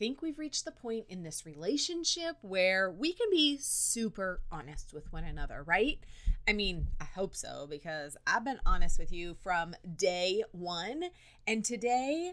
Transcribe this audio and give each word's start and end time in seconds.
think 0.00 0.22
we've 0.22 0.38
reached 0.38 0.64
the 0.64 0.72
point 0.72 1.04
in 1.10 1.22
this 1.22 1.44
relationship 1.44 2.36
where 2.40 2.90
we 2.90 3.12
can 3.12 3.28
be 3.30 3.58
super 3.60 4.40
honest 4.50 4.94
with 4.94 5.12
one 5.12 5.24
another, 5.24 5.62
right? 5.62 6.00
I 6.48 6.54
mean, 6.54 6.86
I 6.98 7.04
hope 7.04 7.36
so 7.36 7.66
because 7.68 8.16
I've 8.26 8.44
been 8.44 8.60
honest 8.64 8.98
with 8.98 9.12
you 9.12 9.36
from 9.42 9.76
day 9.96 10.42
one. 10.52 11.04
And 11.46 11.62
today, 11.62 12.32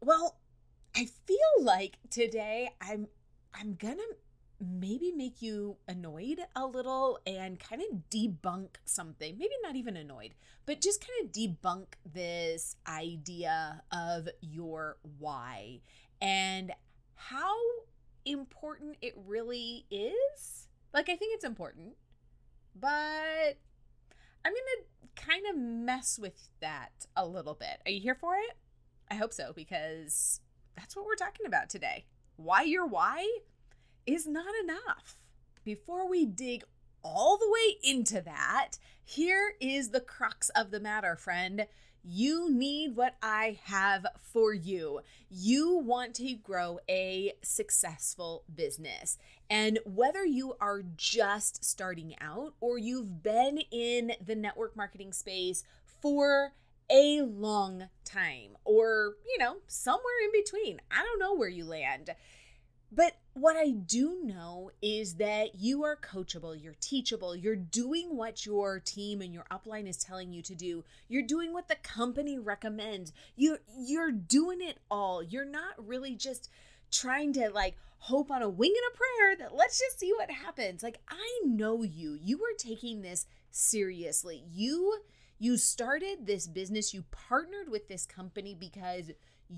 well, 0.00 0.38
I 0.96 1.06
feel 1.26 1.38
like 1.60 1.98
today 2.10 2.70
I'm 2.80 3.06
I'm 3.54 3.74
gonna 3.74 4.02
maybe 4.58 5.12
make 5.14 5.42
you 5.42 5.76
annoyed 5.86 6.40
a 6.56 6.64
little 6.66 7.18
and 7.26 7.60
kind 7.60 7.82
of 7.82 7.98
debunk 8.10 8.76
something. 8.86 9.36
Maybe 9.36 9.52
not 9.62 9.76
even 9.76 9.98
annoyed, 9.98 10.34
but 10.64 10.80
just 10.80 11.04
kind 11.06 11.26
of 11.26 11.32
debunk 11.32 11.86
this 12.10 12.76
idea 12.88 13.82
of 13.92 14.26
your 14.40 14.96
why 15.18 15.80
and 16.24 16.72
how 17.14 17.54
important 18.24 18.96
it 19.02 19.14
really 19.26 19.86
is. 19.90 20.68
Like, 20.92 21.08
I 21.08 21.16
think 21.16 21.34
it's 21.34 21.44
important, 21.44 21.94
but 22.74 23.58
I'm 24.44 24.52
going 24.52 24.54
to 24.54 25.22
kind 25.22 25.44
of 25.50 25.56
mess 25.56 26.18
with 26.18 26.48
that 26.60 27.06
a 27.16 27.26
little 27.26 27.54
bit. 27.54 27.80
Are 27.84 27.90
you 27.90 28.00
here 28.00 28.14
for 28.14 28.34
it? 28.36 28.56
I 29.10 29.14
hope 29.16 29.32
so, 29.32 29.52
because 29.54 30.40
that's 30.76 30.96
what 30.96 31.06
we're 31.06 31.14
talking 31.14 31.46
about 31.46 31.68
today. 31.68 32.06
Why 32.36 32.62
your 32.62 32.86
why 32.86 33.28
is 34.06 34.26
not 34.26 34.54
enough. 34.62 35.16
Before 35.64 36.08
we 36.08 36.26
dig 36.26 36.64
all 37.02 37.38
the 37.38 37.50
way 37.50 37.76
into 37.82 38.20
that, 38.22 38.72
here 39.04 39.54
is 39.60 39.90
the 39.90 40.00
crux 40.00 40.48
of 40.50 40.70
the 40.70 40.80
matter, 40.80 41.14
friend. 41.14 41.66
You 42.02 42.50
need 42.50 42.96
what 42.96 43.16
I 43.22 43.58
have 43.64 44.06
for 44.32 44.52
you. 44.52 45.00
You 45.30 45.76
want 45.78 46.14
to 46.16 46.34
grow 46.34 46.78
a 46.88 47.32
successful 47.42 48.44
business. 48.54 49.16
And 49.48 49.78
whether 49.84 50.24
you 50.24 50.54
are 50.60 50.82
just 50.96 51.64
starting 51.64 52.14
out 52.20 52.54
or 52.60 52.78
you've 52.78 53.22
been 53.22 53.58
in 53.70 54.12
the 54.24 54.34
network 54.34 54.76
marketing 54.76 55.12
space 55.12 55.64
for 56.00 56.52
a 56.90 57.22
long 57.22 57.88
time 58.04 58.56
or, 58.64 59.16
you 59.26 59.38
know, 59.38 59.56
somewhere 59.66 60.24
in 60.24 60.32
between, 60.32 60.80
I 60.90 61.02
don't 61.02 61.18
know 61.18 61.34
where 61.34 61.48
you 61.48 61.64
land. 61.64 62.10
But 62.92 63.16
what 63.34 63.56
I 63.56 63.70
do 63.70 64.20
know 64.22 64.70
is 64.80 65.14
that 65.14 65.56
you 65.56 65.82
are 65.82 65.96
coachable, 65.96 66.60
you're 66.60 66.76
teachable, 66.80 67.34
you're 67.34 67.56
doing 67.56 68.16
what 68.16 68.46
your 68.46 68.78
team 68.78 69.20
and 69.20 69.34
your 69.34 69.44
upline 69.50 69.88
is 69.88 69.96
telling 69.96 70.32
you 70.32 70.40
to 70.42 70.54
do. 70.54 70.84
You're 71.08 71.22
doing 71.22 71.52
what 71.52 71.66
the 71.66 71.74
company 71.76 72.38
recommends. 72.38 73.12
You 73.36 73.58
you're 73.76 74.12
doing 74.12 74.60
it 74.62 74.78
all. 74.88 75.20
You're 75.22 75.44
not 75.44 75.74
really 75.84 76.14
just 76.14 76.48
trying 76.92 77.32
to 77.32 77.50
like 77.50 77.76
hope 77.98 78.30
on 78.30 78.42
a 78.42 78.48
wing 78.48 78.72
and 78.76 78.94
a 78.94 78.96
prayer 78.96 79.36
that 79.38 79.56
let's 79.56 79.80
just 79.80 79.98
see 79.98 80.12
what 80.12 80.30
happens. 80.30 80.84
Like 80.84 81.00
I 81.08 81.40
know 81.44 81.82
you. 81.82 82.16
You 82.22 82.38
are 82.44 82.56
taking 82.56 83.02
this 83.02 83.26
seriously. 83.50 84.44
You 84.52 85.00
you 85.38 85.56
started 85.56 86.26
this 86.26 86.46
business, 86.46 86.94
you 86.94 87.04
partnered 87.10 87.68
with 87.68 87.88
this 87.88 88.06
company 88.06 88.56
because 88.58 89.10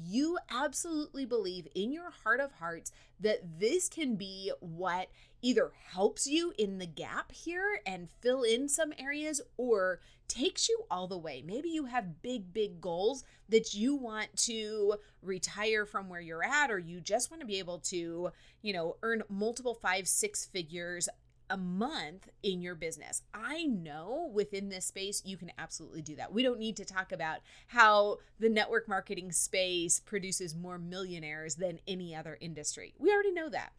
you 0.05 0.37
absolutely 0.51 1.25
believe 1.25 1.69
in 1.75 1.93
your 1.93 2.11
heart 2.11 2.41
of 2.41 2.53
hearts 2.53 2.91
that 3.21 3.61
this 3.61 3.89
can 3.89 4.17
be 4.17 4.53
what 4.61 5.09
either 5.43 5.73
helps 5.93 6.27
you 6.27 6.53
in 6.59 6.79
the 6.79 6.87
gap 6.87 7.31
here 7.31 7.81
and 7.87 8.11
fill 8.21 8.43
in 8.43 8.69
some 8.69 8.93
areas 8.99 9.41
or 9.57 10.01
takes 10.27 10.69
you 10.69 10.83
all 10.91 11.07
the 11.07 11.17
way. 11.17 11.43
Maybe 11.47 11.69
you 11.69 11.85
have 11.85 12.21
big, 12.21 12.53
big 12.53 12.81
goals 12.81 13.23
that 13.49 13.75
you 13.75 13.95
want 13.95 14.37
to 14.39 14.97
retire 15.23 15.87
from 15.87 16.09
where 16.09 16.21
you're 16.21 16.45
at, 16.45 16.71
or 16.71 16.79
you 16.81 17.01
just 17.01 17.31
want 17.31 17.41
to 17.41 17.47
be 17.47 17.61
able 17.61 17.79
to, 17.79 18.31
you 18.63 18.73
know, 18.73 18.97
earn 19.03 19.23
multiple 19.29 19.75
five, 19.75 20.09
six 20.09 20.45
figures 20.45 21.09
a 21.49 21.57
month 21.57 22.29
in 22.43 22.61
your 22.61 22.75
business. 22.75 23.23
I 23.35 23.65
know 23.65 24.31
within 24.33 24.69
this 24.69 24.87
space 24.87 25.23
you 25.25 25.37
can 25.37 25.53
absolutely 25.59 26.03
do 26.03 26.17
that. 26.17 26.33
We 26.33 26.43
don't 26.43 26.59
need 26.59 26.77
to 26.77 26.85
talk 26.85 27.13
about 27.13 27.39
how 27.69 28.19
the 28.39 28.49
network 28.49 28.89
marketing 28.89 29.33
space 29.33 30.01
produces 30.01 30.55
more 30.55 30.79
millionaires 30.79 31.57
than 31.57 31.81
any 31.87 32.15
other 32.15 32.39
industry. 32.41 32.95
We 32.99 33.13
already 33.13 33.33
know 33.33 33.49
that. 33.49 33.73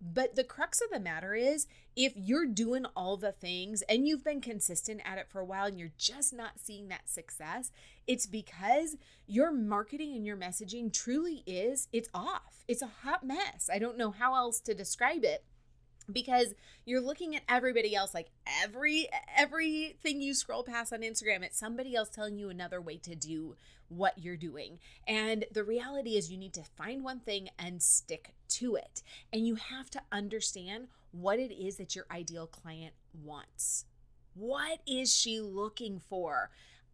But 0.00 0.36
the 0.36 0.44
crux 0.44 0.80
of 0.80 0.90
the 0.90 1.00
matter 1.00 1.34
is 1.34 1.66
if 1.96 2.12
you're 2.14 2.46
doing 2.46 2.86
all 2.94 3.16
the 3.16 3.32
things 3.32 3.82
and 3.82 4.06
you've 4.06 4.22
been 4.22 4.40
consistent 4.40 5.00
at 5.04 5.18
it 5.18 5.28
for 5.28 5.40
a 5.40 5.44
while 5.44 5.66
and 5.66 5.78
you're 5.78 5.90
just 5.98 6.32
not 6.32 6.60
seeing 6.60 6.88
that 6.88 7.08
success, 7.08 7.72
it's 8.06 8.26
because 8.26 8.96
your 9.26 9.50
marketing 9.50 10.14
and 10.14 10.24
your 10.24 10.36
messaging 10.36 10.92
truly 10.92 11.42
is 11.46 11.88
it's 11.92 12.08
off. 12.14 12.64
It's 12.68 12.82
a 12.82 12.90
hot 13.02 13.24
mess. 13.26 13.68
I 13.72 13.80
don't 13.80 13.98
know 13.98 14.12
how 14.12 14.36
else 14.36 14.60
to 14.60 14.74
describe 14.74 15.24
it 15.24 15.44
because 16.12 16.54
you're 16.84 17.00
looking 17.00 17.36
at 17.36 17.42
everybody 17.48 17.94
else 17.94 18.14
like 18.14 18.28
every 18.62 19.08
everything 19.36 20.20
you 20.20 20.34
scroll 20.34 20.62
past 20.62 20.92
on 20.92 21.00
Instagram 21.00 21.42
it's 21.42 21.58
somebody 21.58 21.94
else 21.94 22.08
telling 22.08 22.38
you 22.38 22.48
another 22.48 22.80
way 22.80 22.96
to 22.96 23.14
do 23.14 23.56
what 23.88 24.18
you're 24.18 24.36
doing 24.36 24.78
and 25.06 25.44
the 25.52 25.64
reality 25.64 26.16
is 26.16 26.30
you 26.30 26.38
need 26.38 26.52
to 26.52 26.62
find 26.62 27.02
one 27.02 27.20
thing 27.20 27.48
and 27.58 27.82
stick 27.82 28.34
to 28.48 28.74
it 28.74 29.02
and 29.32 29.46
you 29.46 29.54
have 29.54 29.88
to 29.90 30.00
understand 30.12 30.88
what 31.10 31.38
it 31.38 31.52
is 31.52 31.76
that 31.76 31.96
your 31.96 32.04
ideal 32.10 32.46
client 32.46 32.92
wants 33.24 33.86
what 34.34 34.80
is 34.86 35.14
she 35.14 35.40
looking 35.40 35.98
for 35.98 36.50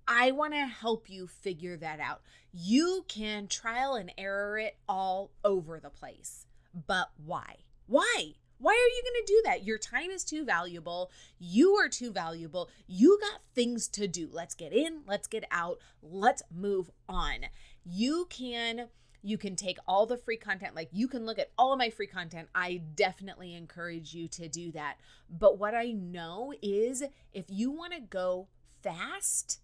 I 0.07 0.33
want 0.33 0.53
to 0.53 0.67
help 0.67 1.09
you 1.09 1.27
figure 1.27 1.77
that 1.79 1.99
out. 1.99 2.21
You 2.53 3.05
can 3.09 3.49
trial 3.49 3.95
and 3.95 4.13
error 4.19 4.59
it 4.59 4.77
all 4.89 5.31
over 5.43 5.81
the 5.81 5.91
place. 5.91 6.47
But 6.87 7.11
why? 7.25 7.57
Why? 7.87 8.35
Why 8.59 8.73
are 8.73 8.95
you 8.95 9.03
going 9.03 9.27
to 9.27 9.33
do 9.33 9.43
that? 9.45 9.65
Your 9.65 9.79
time 9.79 10.11
is 10.11 10.25
too 10.25 10.45
valuable. 10.45 11.11
You 11.39 11.75
are 11.75 11.89
too 11.89 12.13
valuable. 12.13 12.71
You 12.87 13.19
got 13.21 13.41
things 13.55 13.89
to 13.89 14.09
do. 14.09 14.29
Let's 14.31 14.55
get 14.55 14.73
in, 14.73 15.03
let's 15.07 15.27
get 15.27 15.45
out, 15.51 15.79
let's 16.03 16.43
move 16.51 16.91
on. 17.09 17.47
You 17.85 18.27
can 18.31 18.89
you 19.27 19.39
can 19.39 19.57
take 19.57 19.79
all 19.89 20.05
the 20.05 20.19
free 20.19 20.37
content 20.37 20.75
like 20.75 20.91
you 20.93 21.09
can 21.09 21.25
look 21.25 21.39
at 21.39 21.51
all 21.57 21.73
of 21.73 21.79
my 21.79 21.89
free 21.89 22.07
content 22.07 22.47
i 22.55 22.83
definitely 22.95 23.55
encourage 23.55 24.13
you 24.13 24.29
to 24.29 24.49
do 24.49 24.71
that 24.71 24.97
but 25.31 25.59
what 25.59 25.75
i 25.75 25.91
know 25.91 26.53
is 26.61 27.03
if 27.33 27.47
you 27.49 27.71
want 27.71 27.95
to 27.95 28.01
go 28.01 28.49
fast 28.83 29.61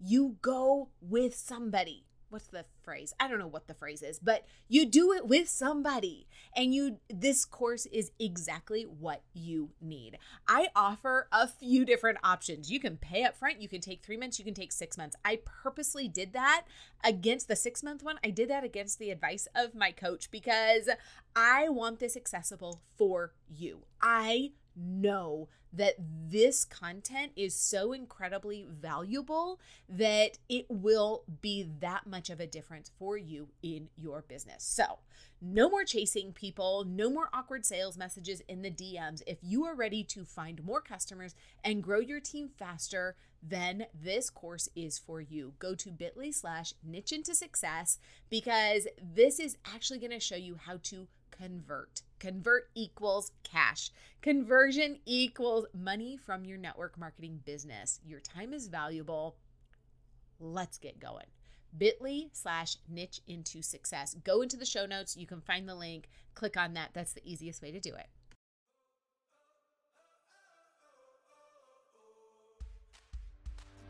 you 0.00 0.36
go 0.40 0.88
with 1.00 1.34
somebody 1.34 2.06
what's 2.32 2.48
the 2.48 2.64
phrase? 2.82 3.12
I 3.20 3.28
don't 3.28 3.38
know 3.38 3.46
what 3.46 3.66
the 3.66 3.74
phrase 3.74 4.02
is, 4.02 4.18
but 4.18 4.44
you 4.68 4.86
do 4.86 5.12
it 5.12 5.26
with 5.26 5.48
somebody. 5.48 6.26
And 6.56 6.74
you 6.74 6.98
this 7.08 7.44
course 7.44 7.86
is 7.86 8.10
exactly 8.18 8.82
what 8.84 9.22
you 9.34 9.70
need. 9.80 10.18
I 10.48 10.68
offer 10.74 11.28
a 11.30 11.46
few 11.46 11.84
different 11.84 12.18
options. 12.24 12.70
You 12.70 12.80
can 12.80 12.96
pay 12.96 13.24
up 13.24 13.36
front, 13.36 13.60
you 13.60 13.68
can 13.68 13.80
take 13.80 14.02
3 14.02 14.16
months, 14.16 14.38
you 14.38 14.44
can 14.44 14.54
take 14.54 14.72
6 14.72 14.96
months. 14.96 15.16
I 15.24 15.40
purposely 15.44 16.08
did 16.08 16.32
that 16.32 16.64
against 17.04 17.48
the 17.48 17.56
6 17.56 17.82
month 17.82 18.02
one. 18.02 18.18
I 18.24 18.30
did 18.30 18.48
that 18.50 18.64
against 18.64 18.98
the 18.98 19.10
advice 19.10 19.46
of 19.54 19.74
my 19.74 19.92
coach 19.92 20.30
because 20.30 20.88
I 21.36 21.68
want 21.68 21.98
this 21.98 22.16
accessible 22.16 22.82
for 22.96 23.34
you. 23.48 23.82
I 24.00 24.52
know 24.76 25.48
that 25.72 25.94
this 25.98 26.64
content 26.64 27.32
is 27.34 27.54
so 27.54 27.92
incredibly 27.92 28.66
valuable 28.68 29.58
that 29.88 30.38
it 30.48 30.66
will 30.68 31.24
be 31.40 31.66
that 31.80 32.06
much 32.06 32.28
of 32.28 32.40
a 32.40 32.46
difference 32.46 32.90
for 32.98 33.16
you 33.16 33.48
in 33.62 33.88
your 33.96 34.22
business. 34.22 34.62
So, 34.64 34.98
no 35.44 35.68
more 35.68 35.82
chasing 35.82 36.32
people, 36.32 36.84
no 36.86 37.10
more 37.10 37.28
awkward 37.32 37.66
sales 37.66 37.98
messages 37.98 38.42
in 38.48 38.62
the 38.62 38.70
DMs. 38.70 39.22
If 39.26 39.38
you 39.42 39.64
are 39.64 39.74
ready 39.74 40.04
to 40.04 40.24
find 40.24 40.62
more 40.62 40.80
customers 40.80 41.34
and 41.64 41.82
grow 41.82 41.98
your 41.98 42.20
team 42.20 42.48
faster, 42.56 43.16
then 43.42 43.86
this 43.92 44.30
course 44.30 44.68
is 44.76 45.00
for 45.00 45.20
you. 45.20 45.54
Go 45.58 45.74
to 45.74 45.90
bit.ly 45.90 46.30
slash 46.30 46.74
niche 46.84 47.10
into 47.10 47.34
success 47.34 47.98
because 48.30 48.86
this 49.02 49.40
is 49.40 49.56
actually 49.74 49.98
going 49.98 50.12
to 50.12 50.20
show 50.20 50.36
you 50.36 50.58
how 50.64 50.78
to 50.84 51.08
convert. 51.42 52.02
Convert 52.20 52.68
equals 52.74 53.32
cash. 53.42 53.90
Conversion 54.20 54.98
equals 55.06 55.66
money 55.74 56.16
from 56.16 56.44
your 56.44 56.58
network 56.58 56.96
marketing 56.98 57.40
business. 57.44 58.00
Your 58.06 58.20
time 58.20 58.52
is 58.52 58.68
valuable. 58.68 59.36
Let's 60.38 60.78
get 60.78 61.00
going. 61.00 61.26
bit.ly 61.76 62.28
slash 62.32 62.76
niche 62.88 63.20
into 63.26 63.62
success. 63.62 64.14
Go 64.22 64.42
into 64.42 64.56
the 64.56 64.66
show 64.66 64.86
notes. 64.86 65.16
You 65.16 65.26
can 65.26 65.40
find 65.40 65.68
the 65.68 65.74
link. 65.74 66.08
Click 66.34 66.56
on 66.56 66.74
that. 66.74 66.90
That's 66.92 67.12
the 67.12 67.26
easiest 67.28 67.60
way 67.60 67.72
to 67.72 67.80
do 67.80 67.94
it. 67.94 68.06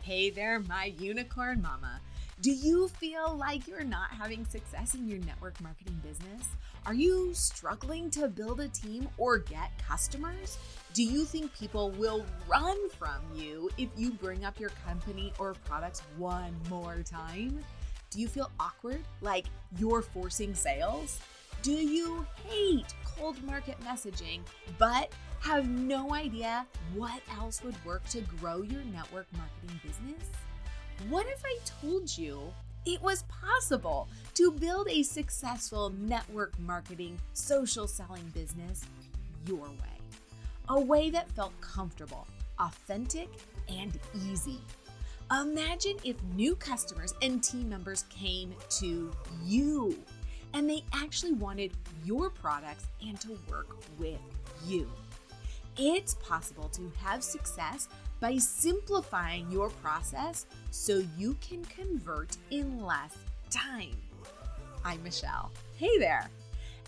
Hey 0.00 0.30
there, 0.30 0.58
my 0.58 0.86
unicorn 0.98 1.62
mama. 1.62 2.00
Do 2.42 2.50
you 2.50 2.88
feel 2.88 3.36
like 3.36 3.68
you're 3.68 3.84
not 3.84 4.10
having 4.10 4.44
success 4.44 4.96
in 4.96 5.08
your 5.08 5.20
network 5.20 5.60
marketing 5.60 6.02
business? 6.02 6.48
Are 6.86 6.92
you 6.92 7.32
struggling 7.34 8.10
to 8.10 8.26
build 8.26 8.58
a 8.58 8.66
team 8.66 9.08
or 9.16 9.38
get 9.38 9.70
customers? 9.78 10.58
Do 10.92 11.04
you 11.04 11.24
think 11.24 11.54
people 11.54 11.92
will 11.92 12.26
run 12.48 12.90
from 12.98 13.20
you 13.32 13.70
if 13.78 13.90
you 13.96 14.10
bring 14.10 14.44
up 14.44 14.58
your 14.58 14.70
company 14.84 15.32
or 15.38 15.54
products 15.66 16.02
one 16.16 16.52
more 16.68 17.04
time? 17.04 17.60
Do 18.10 18.20
you 18.20 18.26
feel 18.26 18.50
awkward, 18.58 19.02
like 19.20 19.46
you're 19.78 20.02
forcing 20.02 20.52
sales? 20.52 21.20
Do 21.62 21.70
you 21.70 22.26
hate 22.48 22.92
cold 23.04 23.40
market 23.44 23.76
messaging, 23.82 24.40
but 24.80 25.12
have 25.38 25.68
no 25.68 26.12
idea 26.12 26.66
what 26.96 27.22
else 27.38 27.62
would 27.62 27.84
work 27.84 28.04
to 28.08 28.20
grow 28.20 28.62
your 28.62 28.82
network 28.82 29.28
marketing 29.36 29.80
business? 29.86 30.28
What 31.08 31.26
if 31.26 31.42
I 31.44 31.58
told 31.80 32.16
you 32.16 32.52
it 32.86 33.02
was 33.02 33.24
possible 33.24 34.08
to 34.34 34.50
build 34.52 34.88
a 34.88 35.02
successful 35.02 35.90
network 35.98 36.58
marketing, 36.58 37.18
social 37.32 37.86
selling 37.86 38.30
business 38.34 38.84
your 39.46 39.66
way? 39.66 39.98
A 40.68 40.80
way 40.80 41.10
that 41.10 41.30
felt 41.32 41.52
comfortable, 41.60 42.26
authentic, 42.58 43.28
and 43.68 43.98
easy. 44.30 44.60
Imagine 45.30 45.96
if 46.04 46.22
new 46.34 46.54
customers 46.56 47.14
and 47.22 47.42
team 47.42 47.68
members 47.68 48.04
came 48.10 48.54
to 48.70 49.10
you 49.44 49.98
and 50.54 50.68
they 50.68 50.84
actually 50.92 51.32
wanted 51.32 51.72
your 52.04 52.30
products 52.30 52.86
and 53.06 53.20
to 53.20 53.38
work 53.50 53.76
with 53.98 54.20
you. 54.66 54.90
It's 55.78 56.14
possible 56.16 56.68
to 56.74 56.92
have 57.02 57.24
success 57.24 57.88
by 58.22 58.36
simplifying 58.36 59.50
your 59.50 59.68
process 59.68 60.46
so 60.70 61.02
you 61.18 61.36
can 61.40 61.64
convert 61.64 62.36
in 62.52 62.80
less 62.80 63.16
time. 63.50 63.96
I'm 64.84 65.02
Michelle. 65.02 65.50
Hey 65.76 65.98
there. 65.98 66.30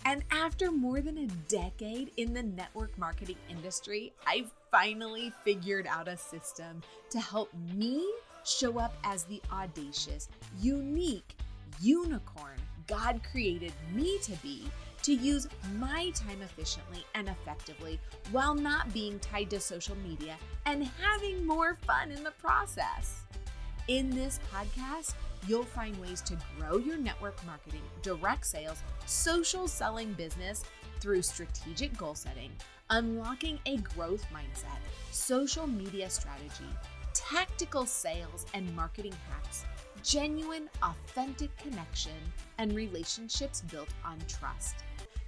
And 0.05 0.23
after 0.31 0.71
more 0.71 1.01
than 1.01 1.17
a 1.17 1.27
decade 1.49 2.11
in 2.15 2.33
the 2.33 2.41
network 2.41 2.97
marketing 2.97 3.35
industry, 3.49 4.13
I've 4.25 4.49
finally 4.71 5.33
figured 5.43 5.87
out 5.87 6.07
a 6.07 6.15
system 6.15 6.81
to 7.09 7.19
help 7.19 7.51
me 7.73 8.09
show 8.45 8.79
up 8.79 8.95
as 9.03 9.25
the 9.25 9.41
audacious, 9.51 10.29
unique 10.61 11.35
unicorn 11.81 12.61
God 12.87 13.19
created 13.31 13.73
me 13.93 14.19
to 14.19 14.31
be 14.37 14.69
to 15.05 15.13
use 15.13 15.47
my 15.75 16.09
time 16.15 16.41
efficiently 16.41 17.05
and 17.13 17.29
effectively 17.29 17.99
while 18.31 18.55
not 18.55 18.91
being 18.91 19.19
tied 19.19 19.51
to 19.51 19.59
social 19.59 19.95
media 19.97 20.35
and 20.65 20.83
having 20.99 21.45
more 21.45 21.75
fun 21.85 22.09
in 22.09 22.23
the 22.23 22.31
process. 22.31 23.21
In 23.87 24.09
this 24.09 24.39
podcast, 24.51 25.13
you'll 25.47 25.63
find 25.63 25.95
ways 26.01 26.21
to 26.21 26.35
grow 26.57 26.77
your 26.77 26.97
network 26.97 27.37
marketing, 27.45 27.83
direct 28.01 28.47
sales, 28.47 28.81
social 29.05 29.67
selling 29.67 30.11
business 30.13 30.63
through 30.99 31.21
strategic 31.21 31.95
goal 31.95 32.15
setting, 32.15 32.49
unlocking 32.89 33.59
a 33.67 33.77
growth 33.77 34.25
mindset, 34.33 34.79
social 35.11 35.67
media 35.67 36.09
strategy, 36.09 36.65
tactical 37.13 37.85
sales 37.85 38.47
and 38.55 38.75
marketing 38.75 39.13
hacks 39.29 39.65
genuine, 40.05 40.69
authentic 40.83 41.55
connection, 41.57 42.11
and 42.59 42.75
relationships 42.75 43.61
built 43.71 43.89
on 44.05 44.17
trust. 44.27 44.75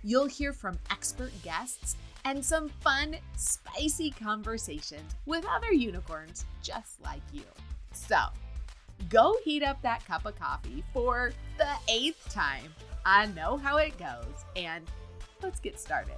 You'll 0.08 0.28
hear 0.28 0.54
from 0.54 0.80
expert 0.90 1.34
guests 1.44 1.98
and 2.24 2.44
some 2.44 2.70
fun, 2.70 3.18
spicy 3.36 4.12
conversations 4.12 5.16
with 5.26 5.46
other 5.46 5.74
unicorns 5.74 6.46
just 6.64 7.04
like 7.04 7.20
you. 7.34 7.44
So, 7.92 8.16
go 9.10 9.36
heat 9.44 9.64
up 9.64 9.82
that 9.82 10.06
cup 10.06 10.26
of 10.26 10.40
coffee 10.40 10.82
for 10.94 11.34
the 11.58 11.74
eighth 11.90 12.34
time. 12.34 12.74
I 13.06 13.26
know 13.26 13.58
how 13.58 13.76
it 13.76 14.00
goes, 14.00 14.46
and 14.56 14.86
let's 15.44 15.60
get 15.60 15.78
started. 15.78 16.16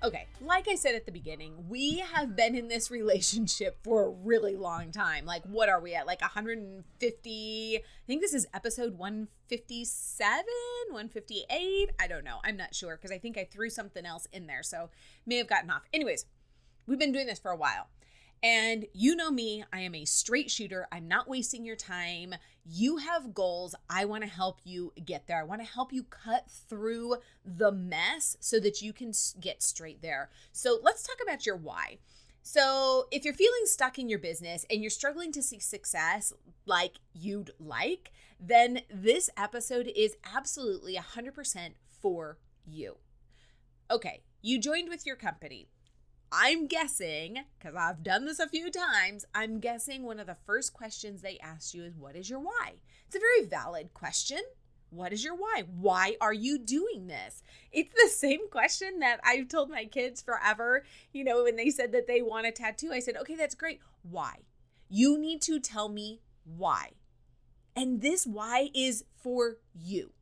Okay, 0.00 0.26
like 0.40 0.68
I 0.68 0.76
said 0.76 0.94
at 0.94 1.06
the 1.06 1.12
beginning, 1.12 1.64
we 1.68 1.98
have 1.98 2.36
been 2.36 2.54
in 2.54 2.68
this 2.68 2.88
relationship 2.88 3.78
for 3.82 4.04
a 4.04 4.10
really 4.10 4.54
long 4.54 4.92
time. 4.92 5.24
Like, 5.26 5.42
what 5.44 5.68
are 5.68 5.80
we 5.80 5.94
at? 5.96 6.06
Like 6.06 6.20
150, 6.20 7.76
I 7.76 7.82
think 8.06 8.20
this 8.20 8.32
is 8.32 8.46
episode 8.54 8.96
157, 8.96 10.44
158. 10.90 11.90
I 11.98 12.06
don't 12.06 12.22
know. 12.22 12.38
I'm 12.44 12.56
not 12.56 12.76
sure 12.76 12.96
because 12.96 13.10
I 13.10 13.18
think 13.18 13.36
I 13.36 13.48
threw 13.50 13.70
something 13.70 14.06
else 14.06 14.28
in 14.32 14.46
there. 14.46 14.62
So, 14.62 14.90
may 15.26 15.36
have 15.38 15.48
gotten 15.48 15.68
off. 15.68 15.82
Anyways, 15.92 16.26
we've 16.86 16.98
been 16.98 17.12
doing 17.12 17.26
this 17.26 17.40
for 17.40 17.50
a 17.50 17.56
while. 17.56 17.88
And 18.42 18.86
you 18.92 19.16
know 19.16 19.30
me, 19.30 19.64
I 19.72 19.80
am 19.80 19.94
a 19.94 20.04
straight 20.04 20.50
shooter. 20.50 20.86
I'm 20.92 21.08
not 21.08 21.28
wasting 21.28 21.64
your 21.64 21.76
time. 21.76 22.34
You 22.64 22.98
have 22.98 23.34
goals. 23.34 23.74
I 23.90 24.04
want 24.04 24.22
to 24.22 24.28
help 24.28 24.60
you 24.64 24.92
get 25.04 25.26
there. 25.26 25.40
I 25.40 25.44
want 25.44 25.60
to 25.60 25.66
help 25.66 25.92
you 25.92 26.04
cut 26.04 26.48
through 26.48 27.16
the 27.44 27.72
mess 27.72 28.36
so 28.40 28.60
that 28.60 28.80
you 28.80 28.92
can 28.92 29.12
get 29.40 29.62
straight 29.62 30.02
there. 30.02 30.30
So 30.52 30.78
let's 30.82 31.02
talk 31.02 31.16
about 31.22 31.46
your 31.46 31.56
why. 31.56 31.98
So, 32.40 33.08
if 33.10 33.26
you're 33.26 33.34
feeling 33.34 33.66
stuck 33.66 33.98
in 33.98 34.08
your 34.08 34.20
business 34.20 34.64
and 34.70 34.80
you're 34.80 34.88
struggling 34.88 35.32
to 35.32 35.42
see 35.42 35.58
success 35.58 36.32
like 36.64 36.94
you'd 37.12 37.50
like, 37.60 38.10
then 38.40 38.82
this 38.90 39.28
episode 39.36 39.90
is 39.94 40.16
absolutely 40.34 40.94
100% 40.94 41.72
for 42.00 42.38
you. 42.64 42.96
Okay, 43.90 44.22
you 44.40 44.58
joined 44.58 44.88
with 44.88 45.04
your 45.04 45.16
company. 45.16 45.68
I'm 46.30 46.66
guessing, 46.66 47.38
because 47.58 47.74
I've 47.74 48.02
done 48.02 48.26
this 48.26 48.38
a 48.38 48.48
few 48.48 48.70
times, 48.70 49.24
I'm 49.34 49.60
guessing 49.60 50.02
one 50.02 50.20
of 50.20 50.26
the 50.26 50.36
first 50.46 50.74
questions 50.74 51.22
they 51.22 51.38
ask 51.38 51.72
you 51.74 51.84
is, 51.84 51.96
What 51.96 52.16
is 52.16 52.28
your 52.28 52.40
why? 52.40 52.74
It's 53.06 53.16
a 53.16 53.20
very 53.20 53.48
valid 53.48 53.94
question. 53.94 54.40
What 54.90 55.12
is 55.12 55.24
your 55.24 55.34
why? 55.34 55.64
Why 55.74 56.16
are 56.20 56.32
you 56.32 56.58
doing 56.58 57.06
this? 57.06 57.42
It's 57.72 57.92
the 57.92 58.10
same 58.10 58.48
question 58.50 59.00
that 59.00 59.20
I've 59.22 59.48
told 59.48 59.70
my 59.70 59.84
kids 59.84 60.22
forever. 60.22 60.84
You 61.12 61.24
know, 61.24 61.44
when 61.44 61.56
they 61.56 61.70
said 61.70 61.92
that 61.92 62.06
they 62.06 62.22
want 62.22 62.46
a 62.46 62.52
tattoo, 62.52 62.90
I 62.92 63.00
said, 63.00 63.16
Okay, 63.16 63.34
that's 63.34 63.54
great. 63.54 63.80
Why? 64.02 64.36
You 64.88 65.18
need 65.18 65.42
to 65.42 65.60
tell 65.60 65.88
me 65.88 66.20
why. 66.44 66.92
And 67.76 68.00
this 68.00 68.26
why 68.26 68.70
is 68.74 69.04
for 69.22 69.58
you. 69.74 70.12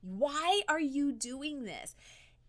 Why 0.00 0.62
are 0.68 0.80
you 0.80 1.12
doing 1.12 1.64
this? 1.64 1.94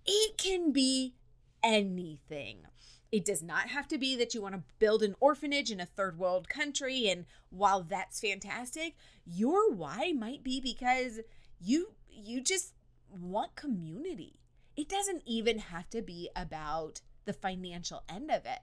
It 0.05 0.37
can 0.37 0.71
be 0.71 1.15
anything. 1.61 2.65
It 3.11 3.25
does 3.25 3.41
not 3.41 3.69
have 3.69 3.87
to 3.87 3.97
be 3.97 4.15
that 4.17 4.33
you 4.33 4.41
want 4.41 4.55
to 4.55 4.63
build 4.77 5.01
an 5.01 5.15
orphanage 5.19 5.71
in 5.71 5.79
a 5.79 5.85
third 5.85 6.19
world 6.19 6.47
country. 6.47 7.07
And 7.07 7.25
while 7.49 7.81
that's 7.81 8.19
fantastic, 8.19 8.95
your 9.25 9.71
why 9.71 10.13
might 10.15 10.43
be 10.43 10.61
because 10.61 11.19
you 11.59 11.93
you 12.09 12.41
just 12.41 12.73
want 13.09 13.55
community. 13.55 14.39
It 14.75 14.87
doesn't 14.87 15.23
even 15.25 15.59
have 15.59 15.89
to 15.89 16.01
be 16.01 16.29
about 16.35 17.01
the 17.25 17.33
financial 17.33 18.03
end 18.07 18.29
of 18.29 18.45
it. 18.45 18.59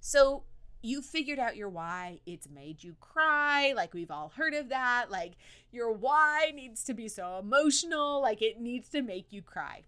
So 0.00 0.44
you 0.82 1.02
figured 1.02 1.38
out 1.38 1.56
your 1.56 1.68
why. 1.68 2.20
It's 2.26 2.48
made 2.48 2.82
you 2.82 2.94
cry. 3.00 3.72
Like 3.74 3.92
we've 3.92 4.10
all 4.10 4.32
heard 4.36 4.54
of 4.54 4.68
that. 4.68 5.10
Like 5.10 5.32
your 5.72 5.92
why 5.92 6.52
needs 6.54 6.84
to 6.84 6.94
be 6.94 7.08
so 7.08 7.38
emotional. 7.38 8.22
Like 8.22 8.42
it 8.42 8.60
needs 8.60 8.88
to 8.90 9.02
make 9.02 9.32
you 9.32 9.42
cry. 9.42 9.82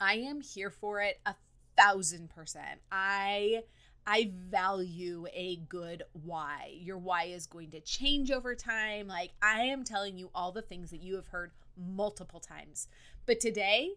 I 0.00 0.14
am 0.14 0.42
here 0.42 0.70
for 0.70 1.00
it 1.00 1.20
a 1.24 1.34
thousand 1.76 2.30
percent. 2.30 2.80
I 2.90 3.62
I 4.06 4.30
value 4.32 5.26
a 5.34 5.56
good 5.68 6.04
why. 6.12 6.76
Your 6.78 6.98
why 6.98 7.24
is 7.24 7.46
going 7.46 7.70
to 7.72 7.80
change 7.80 8.30
over 8.30 8.54
time. 8.54 9.08
Like 9.08 9.32
I 9.42 9.62
am 9.62 9.84
telling 9.84 10.16
you 10.16 10.30
all 10.34 10.52
the 10.52 10.62
things 10.62 10.90
that 10.90 11.02
you 11.02 11.16
have 11.16 11.28
heard 11.28 11.52
multiple 11.76 12.40
times. 12.40 12.88
But 13.26 13.40
today, 13.40 13.94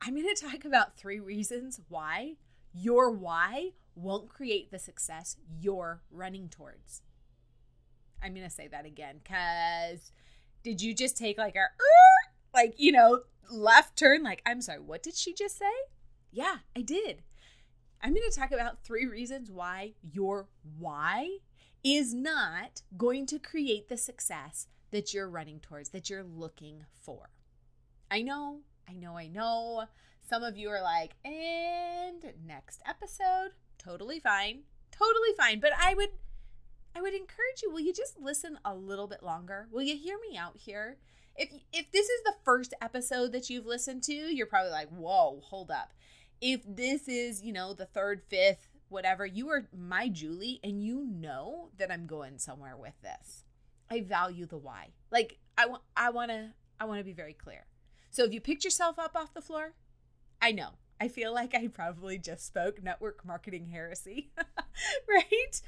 I'm 0.00 0.14
going 0.14 0.32
to 0.32 0.40
talk 0.40 0.64
about 0.64 0.96
three 0.96 1.20
reasons 1.20 1.80
why 1.88 2.36
your 2.74 3.10
why 3.10 3.70
won't 3.94 4.28
create 4.28 4.70
the 4.70 4.78
success 4.78 5.36
you're 5.60 6.02
running 6.10 6.48
towards. 6.48 7.02
I'm 8.22 8.34
going 8.34 8.46
to 8.46 8.54
say 8.54 8.68
that 8.68 8.86
again 8.86 9.20
cuz 9.24 10.12
did 10.62 10.80
you 10.80 10.94
just 10.94 11.16
take 11.16 11.38
like 11.38 11.56
a 11.56 11.66
like, 12.54 12.74
you 12.78 12.92
know, 12.92 13.22
left 13.50 13.98
turn 13.98 14.22
like 14.22 14.42
I'm 14.46 14.60
sorry, 14.60 14.78
what 14.80 15.02
did 15.02 15.16
she 15.16 15.34
just 15.34 15.58
say? 15.58 15.64
Yeah, 16.32 16.56
I 16.74 16.80
did. 16.80 17.22
I'm 18.02 18.14
going 18.14 18.28
to 18.28 18.36
talk 18.36 18.50
about 18.50 18.82
three 18.82 19.06
reasons 19.06 19.50
why 19.50 19.92
your 20.02 20.48
why 20.78 21.38
is 21.84 22.14
not 22.14 22.82
going 22.96 23.26
to 23.26 23.38
create 23.38 23.88
the 23.88 23.96
success 23.98 24.66
that 24.90 25.12
you're 25.12 25.28
running 25.28 25.60
towards, 25.60 25.90
that 25.90 26.08
you're 26.08 26.24
looking 26.24 26.86
for. 26.90 27.30
I 28.10 28.22
know, 28.22 28.60
I 28.88 28.94
know, 28.94 29.16
I 29.16 29.28
know. 29.28 29.84
Some 30.28 30.42
of 30.42 30.56
you 30.56 30.70
are 30.70 30.82
like, 30.82 31.12
and 31.24 32.24
next 32.46 32.82
episode, 32.86 33.50
totally 33.78 34.18
fine, 34.18 34.62
totally 34.90 35.34
fine. 35.36 35.60
But 35.60 35.72
I 35.78 35.94
would, 35.94 36.10
I 36.96 37.02
would 37.02 37.14
encourage 37.14 37.62
you. 37.62 37.70
Will 37.70 37.80
you 37.80 37.92
just 37.92 38.18
listen 38.18 38.58
a 38.64 38.74
little 38.74 39.06
bit 39.06 39.22
longer? 39.22 39.68
Will 39.70 39.82
you 39.82 39.96
hear 39.96 40.18
me 40.18 40.36
out 40.36 40.56
here? 40.56 40.98
If 41.36 41.50
if 41.72 41.90
this 41.92 42.08
is 42.08 42.22
the 42.24 42.34
first 42.44 42.74
episode 42.82 43.32
that 43.32 43.48
you've 43.48 43.66
listened 43.66 44.02
to, 44.04 44.12
you're 44.12 44.46
probably 44.46 44.70
like, 44.70 44.88
whoa, 44.88 45.40
hold 45.42 45.70
up 45.70 45.92
if 46.42 46.62
this 46.66 47.08
is, 47.08 47.40
you 47.40 47.52
know, 47.52 47.72
the 47.72 47.86
third, 47.86 48.20
fifth, 48.28 48.68
whatever, 48.88 49.24
you 49.24 49.48
are 49.48 49.68
my 49.74 50.08
Julie 50.08 50.60
and 50.62 50.82
you 50.82 51.06
know 51.06 51.70
that 51.78 51.90
I'm 51.90 52.06
going 52.06 52.38
somewhere 52.38 52.76
with 52.76 53.00
this. 53.00 53.44
I 53.88 54.00
value 54.00 54.44
the 54.44 54.58
why. 54.58 54.88
Like 55.10 55.38
I 55.56 55.66
want 55.66 55.82
I 55.96 56.10
want 56.10 56.30
to 56.32 56.50
I 56.80 56.84
want 56.84 56.98
to 56.98 57.04
be 57.04 57.12
very 57.12 57.32
clear. 57.32 57.66
So 58.10 58.24
if 58.24 58.32
you 58.34 58.40
picked 58.40 58.64
yourself 58.64 58.98
up 58.98 59.14
off 59.14 59.32
the 59.32 59.40
floor, 59.40 59.74
I 60.40 60.50
know. 60.50 60.70
I 61.00 61.08
feel 61.08 61.32
like 61.32 61.54
I 61.54 61.68
probably 61.68 62.18
just 62.18 62.46
spoke 62.46 62.82
network 62.82 63.24
marketing 63.24 63.66
heresy, 63.66 64.30
right? 65.08 65.62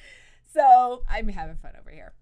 So 0.52 1.04
I'm 1.09 1.28
having 1.28 1.57
fun 1.57 1.73
over 1.81 1.90
here. 1.90 2.14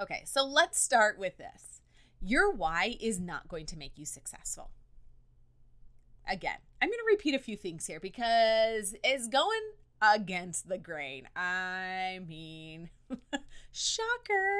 Okay, 0.00 0.22
so 0.24 0.44
let's 0.44 0.80
start 0.80 1.18
with 1.18 1.36
this. 1.38 1.80
Your 2.20 2.52
why 2.52 2.96
is 3.00 3.20
not 3.20 3.48
going 3.48 3.66
to 3.66 3.76
make 3.76 3.98
you 3.98 4.04
successful. 4.04 4.70
Again, 6.28 6.58
I'm 6.82 6.88
going 6.88 6.98
to 6.98 7.12
repeat 7.12 7.36
a 7.36 7.38
few 7.38 7.56
things 7.56 7.86
here 7.86 8.00
because 8.00 8.96
it's 9.04 9.28
going 9.28 9.62
against 10.02 10.68
the 10.68 10.78
grain. 10.78 11.28
I 11.36 12.18
mean, 12.26 12.90
shocker. 13.70 14.58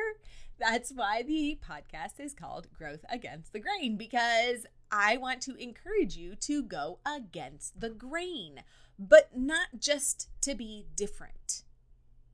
That's 0.57 0.93
why 0.93 1.25
the 1.25 1.59
podcast 1.69 2.21
is 2.21 2.33
called 2.33 2.73
Growth 2.73 3.05
Against 3.11 3.53
the 3.53 3.59
Grain 3.59 3.97
because 3.97 4.67
I 4.93 5.17
want 5.17 5.41
to 5.41 5.57
encourage 5.57 6.17
you 6.17 6.37
to 6.37 6.63
go 6.63 7.01
against 7.05 7.81
the 7.81 7.91
grain, 7.91 8.63
but 9.01 9.37
not 9.37 9.81
just 9.81 10.29
to 10.43 10.55
be 10.55 10.87
different. 10.95 11.65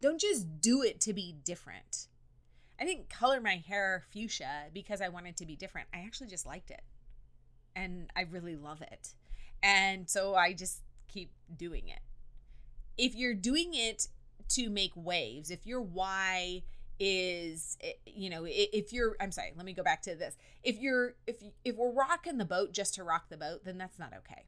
Don't 0.03 0.21
just 0.21 0.61
do 0.61 0.83
it 0.83 1.01
to 1.01 1.15
be 1.15 1.35
different. 1.45 2.09
I 2.79 2.85
didn't 2.85 3.09
color 3.09 3.41
my 3.41 3.57
hair 3.67 4.05
fuchsia 4.13 4.67
because 4.75 5.01
I 5.01 5.09
wanted 5.09 5.39
to 5.39 5.47
be 5.47 5.57
different. 5.57 5.89
I 5.95 6.01
actually 6.01 6.29
just 6.29 6.45
liked 6.45 6.71
it. 6.71 6.83
And 7.75 8.11
I 8.15 8.27
really 8.31 8.55
love 8.55 8.83
it. 8.83 9.15
And 9.63 10.09
so 10.09 10.35
I 10.35 10.53
just 10.53 10.83
keep 11.09 11.31
doing 11.55 11.89
it. 11.89 12.01
If 12.97 13.15
you're 13.15 13.35
doing 13.35 13.75
it 13.75 14.09
to 14.51 14.71
make 14.71 14.93
waves, 14.95 15.51
if 15.51 15.67
your 15.67 15.81
why 15.81 16.63
is 17.01 17.79
eh, 17.81 17.93
you 18.07 18.29
know 18.29 18.45
if 18.45 18.93
you're 18.93 19.15
i'm 19.21 19.31
sorry 19.31 19.53
let 19.57 19.65
me 19.65 19.73
go 19.73 19.83
back 19.83 20.03
to 20.03 20.15
this. 20.15 20.37
If 20.63 20.79
you're 20.81 21.15
if 21.27 21.37
if 21.65 21.77
we're 21.77 21.93
rocking 21.93 22.39
the 22.39 22.45
boat 22.45 22.73
just 22.73 22.95
to 22.95 23.05
rock 23.05 23.29
the 23.29 23.37
boat 23.37 23.65
then 23.65 23.79
that's 23.79 23.99
not 23.99 24.13
okay. 24.19 24.47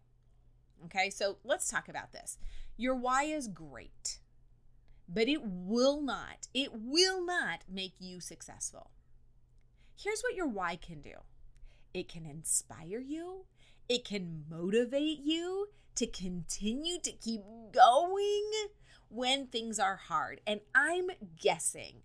Okay? 0.86 1.10
So 1.10 1.36
let's 1.44 1.70
talk 1.70 1.88
about 1.88 2.12
this. 2.12 2.38
Your 2.76 2.94
why 2.94 3.24
is 3.24 3.46
great 3.46 4.18
but 5.08 5.28
it 5.28 5.42
will 5.42 6.00
not 6.00 6.48
it 6.54 6.70
will 6.74 7.24
not 7.24 7.60
make 7.68 7.94
you 7.98 8.20
successful. 8.20 8.90
Here's 9.96 10.22
what 10.22 10.34
your 10.34 10.48
why 10.48 10.76
can 10.76 11.02
do. 11.02 11.14
It 11.92 12.08
can 12.08 12.24
inspire 12.24 13.00
you 13.00 13.44
it 13.90 14.06
can 14.06 14.44
motivate 14.48 15.18
you 15.22 15.68
to 15.96 16.06
continue 16.06 16.98
to 16.98 17.12
keep 17.12 17.42
going 17.72 18.50
when 19.08 19.46
things 19.46 19.78
are 19.78 19.96
hard 19.96 20.40
and 20.46 20.60
i'm 20.74 21.10
guessing 21.38 22.00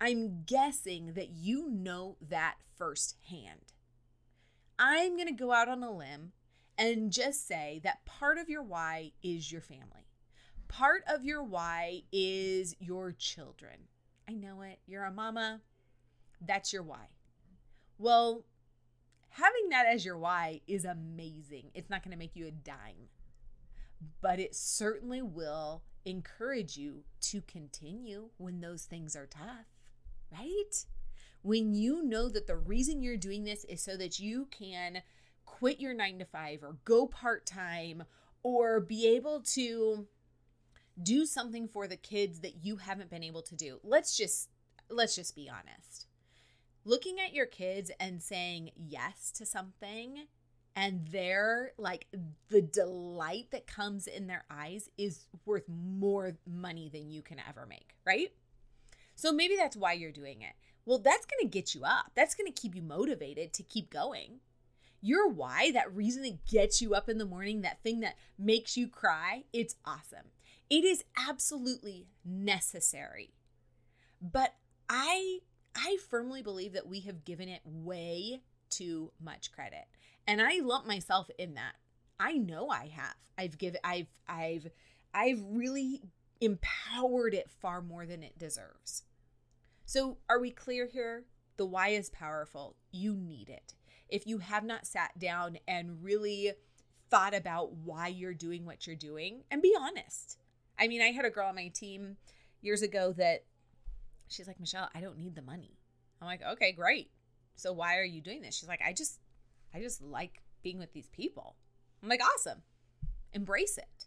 I'm 0.00 0.44
guessing 0.44 1.14
that 1.14 1.30
you 1.30 1.68
know 1.68 2.16
that 2.20 2.56
firsthand. 2.76 3.72
I'm 4.78 5.16
going 5.16 5.26
to 5.26 5.34
go 5.34 5.52
out 5.52 5.68
on 5.68 5.82
a 5.82 5.90
limb 5.90 6.32
and 6.76 7.10
just 7.10 7.48
say 7.48 7.80
that 7.82 8.04
part 8.04 8.38
of 8.38 8.48
your 8.48 8.62
why 8.62 9.12
is 9.24 9.50
your 9.50 9.60
family. 9.60 10.06
Part 10.68 11.02
of 11.08 11.24
your 11.24 11.42
why 11.42 12.02
is 12.12 12.76
your 12.78 13.10
children. 13.10 13.88
I 14.28 14.34
know 14.34 14.60
it. 14.62 14.78
You're 14.86 15.04
a 15.04 15.10
mama. 15.10 15.62
That's 16.40 16.72
your 16.72 16.84
why. 16.84 17.08
Well, 17.98 18.44
having 19.30 19.68
that 19.70 19.86
as 19.86 20.04
your 20.04 20.18
why 20.18 20.60
is 20.66 20.84
amazing. 20.84 21.70
It's 21.74 21.90
not 21.90 22.02
going 22.02 22.12
to 22.12 22.18
make 22.18 22.36
you 22.36 22.46
a 22.46 22.50
dime, 22.50 23.08
but 24.20 24.38
it 24.38 24.54
certainly 24.54 25.22
will 25.22 25.82
encourage 26.04 26.76
you 26.76 27.04
to 27.20 27.40
continue 27.42 28.30
when 28.38 28.60
those 28.60 28.84
things 28.84 29.14
are 29.14 29.26
tough 29.26 29.66
right? 30.32 30.84
When 31.42 31.74
you 31.74 32.02
know 32.02 32.28
that 32.28 32.46
the 32.46 32.56
reason 32.56 33.02
you're 33.02 33.16
doing 33.16 33.44
this 33.44 33.64
is 33.64 33.82
so 33.82 33.96
that 33.96 34.18
you 34.18 34.46
can 34.46 35.02
quit 35.44 35.80
your 35.80 35.94
nine 35.94 36.18
to 36.18 36.24
five 36.24 36.62
or 36.62 36.76
go 36.84 37.06
part 37.06 37.46
time 37.46 38.04
or 38.42 38.80
be 38.80 39.06
able 39.06 39.40
to 39.40 40.06
do 41.02 41.24
something 41.24 41.68
for 41.68 41.86
the 41.86 41.96
kids 41.96 42.40
that 42.40 42.64
you 42.64 42.76
haven't 42.76 43.10
been 43.10 43.24
able 43.24 43.42
to 43.42 43.54
do. 43.54 43.78
Let's 43.82 44.16
just 44.16 44.50
let's 44.90 45.14
just 45.14 45.36
be 45.36 45.48
honest. 45.48 46.07
Looking 46.88 47.20
at 47.20 47.34
your 47.34 47.44
kids 47.44 47.90
and 48.00 48.22
saying 48.22 48.70
yes 48.74 49.30
to 49.32 49.44
something 49.44 50.24
and 50.74 51.06
their 51.08 51.72
like 51.76 52.06
the 52.48 52.62
delight 52.62 53.48
that 53.50 53.66
comes 53.66 54.06
in 54.06 54.26
their 54.26 54.44
eyes 54.50 54.88
is 54.96 55.26
worth 55.44 55.68
more 55.68 56.38
money 56.46 56.88
than 56.90 57.10
you 57.10 57.20
can 57.20 57.42
ever 57.46 57.66
make, 57.66 57.94
right? 58.06 58.32
So 59.16 59.32
maybe 59.32 59.54
that's 59.54 59.76
why 59.76 59.92
you're 59.92 60.10
doing 60.12 60.40
it. 60.40 60.54
Well, 60.86 60.96
that's 60.98 61.26
going 61.26 61.42
to 61.42 61.58
get 61.58 61.74
you 61.74 61.84
up. 61.84 62.12
That's 62.14 62.34
going 62.34 62.50
to 62.50 62.58
keep 62.58 62.74
you 62.74 62.80
motivated 62.80 63.52
to 63.52 63.62
keep 63.62 63.90
going. 63.90 64.40
Your 65.02 65.28
why, 65.28 65.70
that 65.72 65.94
reason 65.94 66.22
that 66.22 66.46
gets 66.46 66.80
you 66.80 66.94
up 66.94 67.10
in 67.10 67.18
the 67.18 67.26
morning, 67.26 67.60
that 67.60 67.82
thing 67.82 68.00
that 68.00 68.16
makes 68.38 68.78
you 68.78 68.88
cry, 68.88 69.44
it's 69.52 69.76
awesome. 69.84 70.30
It 70.70 70.86
is 70.86 71.04
absolutely 71.28 72.06
necessary. 72.24 73.34
But 74.22 74.54
I 74.88 75.40
I 75.78 75.96
firmly 76.10 76.42
believe 76.42 76.72
that 76.72 76.88
we 76.88 77.00
have 77.00 77.24
given 77.24 77.48
it 77.48 77.60
way 77.64 78.40
too 78.68 79.12
much 79.20 79.52
credit. 79.52 79.84
And 80.26 80.42
I 80.42 80.58
lump 80.60 80.86
myself 80.86 81.30
in 81.38 81.54
that. 81.54 81.74
I 82.20 82.32
know 82.32 82.68
I 82.68 82.88
have. 82.88 83.14
I've 83.36 83.58
given 83.58 83.80
I've 83.84 84.08
I've 84.28 84.68
I've 85.14 85.42
really 85.48 86.02
empowered 86.40 87.34
it 87.34 87.50
far 87.60 87.80
more 87.80 88.06
than 88.06 88.22
it 88.22 88.38
deserves. 88.38 89.04
So, 89.86 90.18
are 90.28 90.40
we 90.40 90.50
clear 90.50 90.86
here? 90.86 91.24
The 91.56 91.66
why 91.66 91.88
is 91.88 92.10
powerful. 92.10 92.76
You 92.90 93.14
need 93.14 93.48
it. 93.48 93.74
If 94.08 94.26
you 94.26 94.38
have 94.38 94.64
not 94.64 94.86
sat 94.86 95.18
down 95.18 95.58
and 95.66 96.02
really 96.02 96.52
thought 97.10 97.34
about 97.34 97.72
why 97.72 98.08
you're 98.08 98.34
doing 98.34 98.66
what 98.66 98.86
you're 98.86 98.96
doing, 98.96 99.44
and 99.50 99.62
be 99.62 99.74
honest. 99.78 100.38
I 100.78 100.88
mean, 100.88 101.02
I 101.02 101.06
had 101.06 101.24
a 101.24 101.30
girl 101.30 101.48
on 101.48 101.54
my 101.54 101.68
team 101.68 102.16
years 102.60 102.82
ago 102.82 103.12
that 103.16 103.44
she's 104.28 104.46
like, 104.46 104.60
Michelle, 104.60 104.88
I 104.94 105.00
don't 105.00 105.18
need 105.18 105.34
the 105.34 105.42
money. 105.42 105.78
I'm 106.20 106.26
like, 106.26 106.42
okay, 106.52 106.72
great. 106.72 107.10
So 107.56 107.72
why 107.72 107.98
are 107.98 108.04
you 108.04 108.20
doing 108.20 108.42
this? 108.42 108.54
She's 108.56 108.68
like, 108.68 108.82
I 108.86 108.92
just, 108.92 109.20
I 109.74 109.80
just 109.80 110.02
like 110.02 110.42
being 110.62 110.78
with 110.78 110.92
these 110.92 111.08
people. 111.08 111.56
I'm 112.02 112.08
like, 112.08 112.20
awesome. 112.34 112.62
Embrace 113.32 113.78
it. 113.78 114.06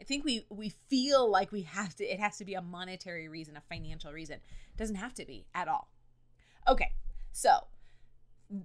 I 0.00 0.04
think 0.04 0.24
we 0.24 0.46
we 0.48 0.68
feel 0.68 1.28
like 1.28 1.50
we 1.50 1.62
have 1.62 1.94
to 1.96 2.04
it 2.04 2.20
has 2.20 2.38
to 2.38 2.44
be 2.44 2.54
a 2.54 2.62
monetary 2.62 3.28
reason, 3.28 3.56
a 3.56 3.60
financial 3.60 4.12
reason. 4.12 4.36
It 4.36 4.76
doesn't 4.76 4.96
have 4.96 5.14
to 5.14 5.26
be 5.26 5.46
at 5.54 5.68
all. 5.68 5.88
Okay. 6.68 6.92
So, 7.32 7.66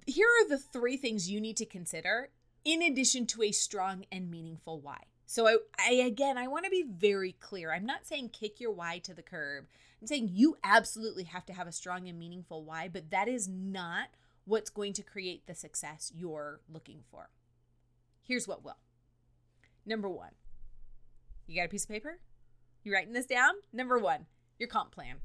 here 0.06 0.26
are 0.26 0.48
the 0.48 0.58
three 0.58 0.96
things 0.96 1.30
you 1.30 1.40
need 1.40 1.56
to 1.58 1.66
consider 1.66 2.30
in 2.64 2.82
addition 2.82 3.26
to 3.26 3.42
a 3.42 3.52
strong 3.52 4.04
and 4.10 4.30
meaningful 4.30 4.80
why. 4.80 4.98
So 5.26 5.48
I, 5.48 5.56
I 5.78 5.92
again 5.94 6.38
I 6.38 6.46
want 6.46 6.64
to 6.64 6.70
be 6.70 6.84
very 6.88 7.32
clear. 7.32 7.72
I'm 7.72 7.86
not 7.86 8.06
saying 8.06 8.30
kick 8.30 8.60
your 8.60 8.72
why 8.72 8.98
to 9.00 9.14
the 9.14 9.22
curb. 9.22 9.66
Saying 10.06 10.30
you 10.32 10.56
absolutely 10.62 11.24
have 11.24 11.46
to 11.46 11.52
have 11.52 11.66
a 11.66 11.72
strong 11.72 12.08
and 12.08 12.18
meaningful 12.18 12.62
why, 12.64 12.88
but 12.88 13.10
that 13.10 13.26
is 13.26 13.48
not 13.48 14.08
what's 14.44 14.70
going 14.70 14.92
to 14.94 15.02
create 15.02 15.46
the 15.46 15.54
success 15.54 16.12
you're 16.14 16.60
looking 16.68 17.00
for. 17.10 17.30
Here's 18.22 18.46
what 18.46 18.64
will. 18.64 18.76
Number 19.86 20.08
1, 20.08 20.30
you 21.46 21.56
got 21.56 21.66
a 21.66 21.68
piece 21.68 21.84
of 21.84 21.90
paper? 21.90 22.18
You 22.84 22.92
writing 22.92 23.12
this 23.14 23.26
down? 23.26 23.54
Number 23.72 23.98
one, 23.98 24.26
your 24.58 24.68
comp 24.68 24.92
plan. 24.92 25.16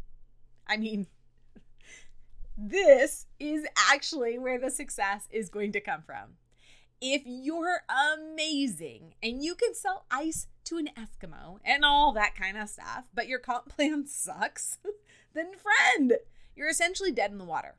I 0.68 0.78
mean, 0.78 1.08
this 2.58 3.26
is 3.40 3.66
actually 3.92 4.40
where 4.40 4.60
the 4.60 4.72
success 4.72 5.28
is 5.30 5.50
going 5.50 5.74
to 5.74 5.82
come 5.82 6.02
from. 6.02 6.38
If 7.02 7.24
you're 7.26 7.82
amazing 7.90 9.14
and 9.22 9.44
you 9.44 9.56
can 9.56 9.74
sell 9.74 10.06
ice 10.12 10.48
to 10.70 10.78
an 10.78 10.90
Eskimo 10.98 11.60
and 11.64 11.84
all 11.84 12.14
that 12.14 12.36
kind 12.36 12.58
of 12.58 12.70
stuff, 12.70 13.06
but 13.14 13.28
your 13.28 13.40
comp 13.40 13.70
plan 13.76 14.08
sucks, 14.08 14.78
then 15.34 15.52
friend, 15.58 16.14
you're 16.56 16.70
essentially 16.70 17.12
dead 17.12 17.32
in 17.32 17.38
the 17.38 17.46
water 17.46 17.76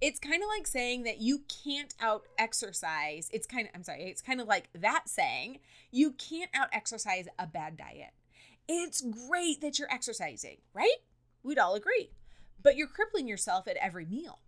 it's 0.00 0.18
kind 0.18 0.42
of 0.42 0.48
like 0.48 0.66
saying 0.66 1.02
that 1.02 1.20
you 1.20 1.42
can't 1.64 1.94
out 2.00 2.24
exercise. 2.38 3.28
It's 3.32 3.46
kind 3.46 3.66
of, 3.68 3.74
I'm 3.74 3.82
sorry, 3.82 4.04
it's 4.04 4.22
kind 4.22 4.40
of 4.40 4.48
like 4.48 4.68
that 4.74 5.02
saying 5.08 5.58
you 5.90 6.12
can't 6.12 6.50
out 6.54 6.68
exercise 6.72 7.26
a 7.38 7.46
bad 7.46 7.76
diet. 7.76 8.12
It's 8.66 9.02
great 9.02 9.60
that 9.60 9.78
you're 9.78 9.92
exercising, 9.92 10.58
right? 10.72 10.96
We'd 11.42 11.58
all 11.58 11.74
agree. 11.74 12.10
But 12.62 12.76
you're 12.76 12.86
crippling 12.86 13.28
yourself 13.28 13.68
at 13.68 13.76
every 13.76 14.06
meal. 14.06 14.40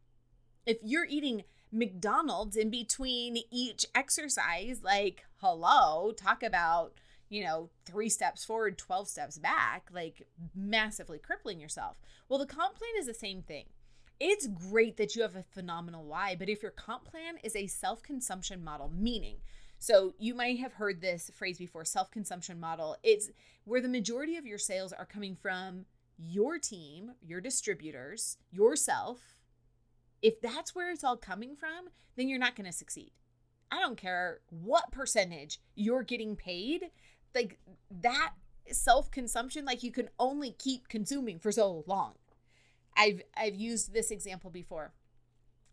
If 0.65 0.79
you're 0.83 1.07
eating 1.07 1.43
McDonald's 1.71 2.57
in 2.57 2.71
between 2.71 3.39
each 3.51 3.85
exercise, 3.95 4.81
like, 4.83 5.25
hello, 5.39 6.13
talk 6.13 6.43
about, 6.43 6.95
you 7.33 7.43
know, 7.43 7.71
three 7.87 8.11
steps 8.11 8.45
forward, 8.45 8.77
12 8.77 9.09
steps 9.09 9.39
back, 9.39 9.89
like 9.93 10.27
massively 10.55 11.19
crippling 11.19 11.59
yourself. 11.59 11.97
Well, 12.29 12.39
the 12.39 12.47
comp 12.47 12.77
plan 12.77 12.91
is 12.99 13.07
the 13.07 13.15
same 13.15 13.41
thing 13.41 13.67
it's 14.25 14.47
great 14.47 14.99
that 14.99 15.17
you 15.17 15.23
have 15.23 15.35
a 15.35 15.43
phenomenal 15.43 16.05
why, 16.05 16.37
but 16.39 16.49
if 16.49 16.63
your 16.63 16.71
comp 16.71 17.05
plan 17.05 17.39
is 17.43 17.57
a 17.57 17.67
self 17.67 18.05
consumption 18.05 18.63
model, 18.63 18.89
meaning, 18.89 19.39
so 19.81 20.15
you 20.17 20.33
might 20.33 20.61
have 20.61 20.75
heard 20.75 21.01
this 21.01 21.29
phrase 21.35 21.59
before 21.59 21.85
self 21.85 22.11
consumption 22.13 22.61
model, 22.61 22.97
it's 23.03 23.31
where 23.65 23.81
the 23.81 23.89
majority 23.89 24.37
of 24.37 24.47
your 24.47 24.59
sales 24.59 24.93
are 24.93 25.07
coming 25.07 25.35
from 25.35 25.87
your 26.17 26.59
team, 26.59 27.13
your 27.21 27.41
distributors, 27.41 28.37
yourself. 28.53 29.19
If 30.23 30.41
that's 30.41 30.73
where 30.73 30.93
it's 30.93 31.03
all 31.03 31.17
coming 31.17 31.57
from, 31.57 31.89
then 32.15 32.29
you're 32.29 32.39
not 32.39 32.55
going 32.55 32.71
to 32.71 32.77
succeed. 32.77 33.11
I 33.73 33.81
don't 33.81 33.97
care 33.97 34.39
what 34.51 34.93
percentage 34.93 35.59
you're 35.75 36.05
getting 36.05 36.37
paid, 36.37 36.91
like 37.35 37.59
that 37.91 38.33
self 38.71 39.11
consumption, 39.11 39.65
like 39.65 39.83
you 39.83 39.93
can 39.93 40.09
only 40.19 40.53
keep 40.53 40.89
consuming 40.89 41.39
for 41.39 41.53
so 41.53 41.85
long. 41.87 42.15
I've 42.97 43.23
I've 43.37 43.55
used 43.55 43.93
this 43.93 44.11
example 44.11 44.51
before. 44.51 44.93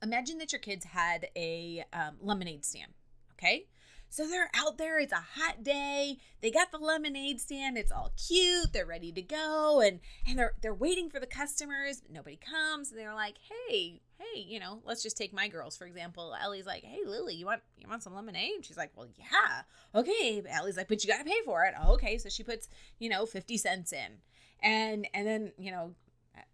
Imagine 0.01 0.37
that 0.37 0.53
your 0.53 0.61
kids 0.61 0.85
had 0.85 1.27
a 1.35 1.83
um, 1.91 2.15
lemonade 2.21 2.63
stand, 2.63 2.93
okay? 3.33 3.67
So 4.09 4.27
they're 4.27 4.49
out 4.55 4.77
there, 4.77 4.99
it's 4.99 5.13
a 5.13 5.23
hot 5.35 5.63
day. 5.63 6.17
They 6.41 6.51
got 6.51 6.71
the 6.71 6.77
lemonade 6.79 7.39
stand, 7.39 7.77
it's 7.77 7.91
all 7.91 8.11
cute, 8.27 8.73
they're 8.73 8.85
ready 8.85 9.11
to 9.11 9.21
go, 9.21 9.81
and 9.81 9.99
and 10.27 10.37
they're 10.37 10.53
they're 10.61 10.73
waiting 10.73 11.09
for 11.09 11.19
the 11.19 11.27
customers, 11.27 12.01
but 12.01 12.11
nobody 12.11 12.37
comes. 12.37 12.91
And 12.91 12.99
they're 12.99 13.13
like, 13.13 13.35
hey, 13.69 14.01
hey, 14.17 14.41
you 14.41 14.59
know, 14.59 14.81
let's 14.85 15.03
just 15.03 15.17
take 15.17 15.33
my 15.33 15.47
girls, 15.47 15.77
for 15.77 15.85
example. 15.85 16.35
Ellie's 16.41 16.65
like, 16.65 16.83
hey 16.83 16.99
Lily, 17.05 17.35
you 17.35 17.45
want 17.45 17.61
you 17.77 17.87
want 17.87 18.03
some 18.03 18.15
lemonade? 18.15 18.65
She's 18.65 18.77
like, 18.77 18.91
Well, 18.95 19.07
yeah. 19.17 19.61
Okay. 19.93 20.41
Ellie's 20.49 20.77
like, 20.77 20.87
but 20.87 21.03
you 21.03 21.09
gotta 21.09 21.23
pay 21.23 21.41
for 21.45 21.65
it. 21.65 21.73
Oh, 21.81 21.93
okay. 21.93 22.17
So 22.17 22.29
she 22.29 22.43
puts, 22.43 22.67
you 22.99 23.09
know, 23.09 23.25
50 23.25 23.57
cents 23.57 23.93
in. 23.93 24.19
And 24.61 25.07
and 25.13 25.27
then, 25.27 25.51
you 25.57 25.71
know, 25.71 25.93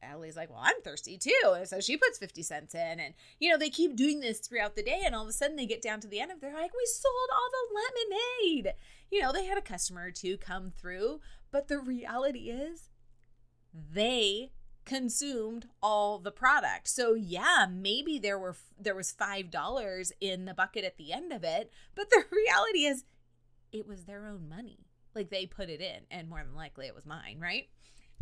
Ellie's 0.01 0.35
like, 0.35 0.49
well, 0.49 0.61
I'm 0.63 0.81
thirsty 0.83 1.17
too. 1.17 1.53
And 1.55 1.67
so 1.67 1.79
she 1.79 1.97
puts 1.97 2.17
50 2.17 2.43
cents 2.43 2.75
in. 2.75 2.99
And, 2.99 3.13
you 3.39 3.49
know, 3.49 3.57
they 3.57 3.69
keep 3.69 3.95
doing 3.95 4.19
this 4.19 4.39
throughout 4.39 4.75
the 4.75 4.83
day. 4.83 5.01
And 5.05 5.15
all 5.15 5.23
of 5.23 5.29
a 5.29 5.33
sudden 5.33 5.55
they 5.55 5.65
get 5.65 5.81
down 5.81 5.99
to 6.01 6.07
the 6.07 6.19
end 6.19 6.31
of 6.31 6.41
they're 6.41 6.53
like, 6.53 6.73
we 6.73 6.85
sold 6.85 7.29
all 7.33 7.49
the 7.51 7.79
lemonade. 8.55 8.73
You 9.11 9.21
know, 9.21 9.31
they 9.31 9.45
had 9.45 9.57
a 9.57 9.61
customer 9.61 10.05
or 10.05 10.11
two 10.11 10.37
come 10.37 10.71
through. 10.71 11.21
But 11.51 11.67
the 11.67 11.79
reality 11.79 12.49
is 12.49 12.89
they 13.73 14.51
consumed 14.85 15.67
all 15.81 16.19
the 16.19 16.31
product. 16.31 16.87
So 16.87 17.15
yeah, 17.15 17.65
maybe 17.69 18.19
there 18.19 18.39
were 18.39 18.55
there 18.79 18.95
was 18.95 19.11
$5 19.11 20.11
in 20.21 20.45
the 20.45 20.53
bucket 20.53 20.85
at 20.85 20.97
the 20.97 21.11
end 21.11 21.33
of 21.33 21.43
it, 21.43 21.71
but 21.95 22.09
the 22.11 22.23
reality 22.31 22.85
is 22.85 23.03
it 23.71 23.87
was 23.87 24.05
their 24.05 24.27
own 24.27 24.47
money. 24.47 24.85
Like 25.13 25.29
they 25.29 25.45
put 25.45 25.69
it 25.69 25.81
in 25.81 26.01
and 26.11 26.29
more 26.29 26.43
than 26.43 26.55
likely 26.55 26.87
it 26.87 26.95
was 26.95 27.05
mine, 27.05 27.39
right? 27.39 27.67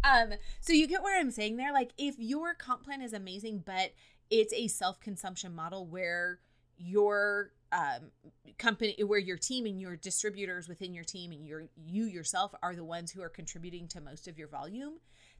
Um, 0.03 0.33
so 0.59 0.73
you 0.73 0.87
get 0.87 1.01
what 1.01 1.17
I'm 1.17 1.31
saying 1.31 1.57
there. 1.57 1.71
Like, 1.71 1.91
if 1.97 2.15
your 2.17 2.53
comp 2.53 2.83
plan 2.83 3.01
is 3.01 3.13
amazing, 3.13 3.63
but 3.65 3.93
it's 4.29 4.53
a 4.53 4.67
self 4.67 4.99
consumption 4.99 5.55
model 5.55 5.85
where 5.85 6.39
your 6.77 7.51
um, 7.71 8.11
company, 8.57 8.95
where 9.03 9.19
your 9.19 9.37
team 9.37 9.65
and 9.65 9.79
your 9.79 9.95
distributors 9.95 10.67
within 10.67 10.93
your 10.93 11.03
team 11.03 11.31
and 11.31 11.45
your 11.45 11.65
you 11.75 12.05
yourself 12.05 12.53
are 12.61 12.75
the 12.75 12.83
ones 12.83 13.11
who 13.11 13.21
are 13.21 13.29
contributing 13.29 13.87
to 13.89 14.01
most 14.01 14.27
of 14.27 14.37
your 14.37 14.47
volume, 14.47 14.95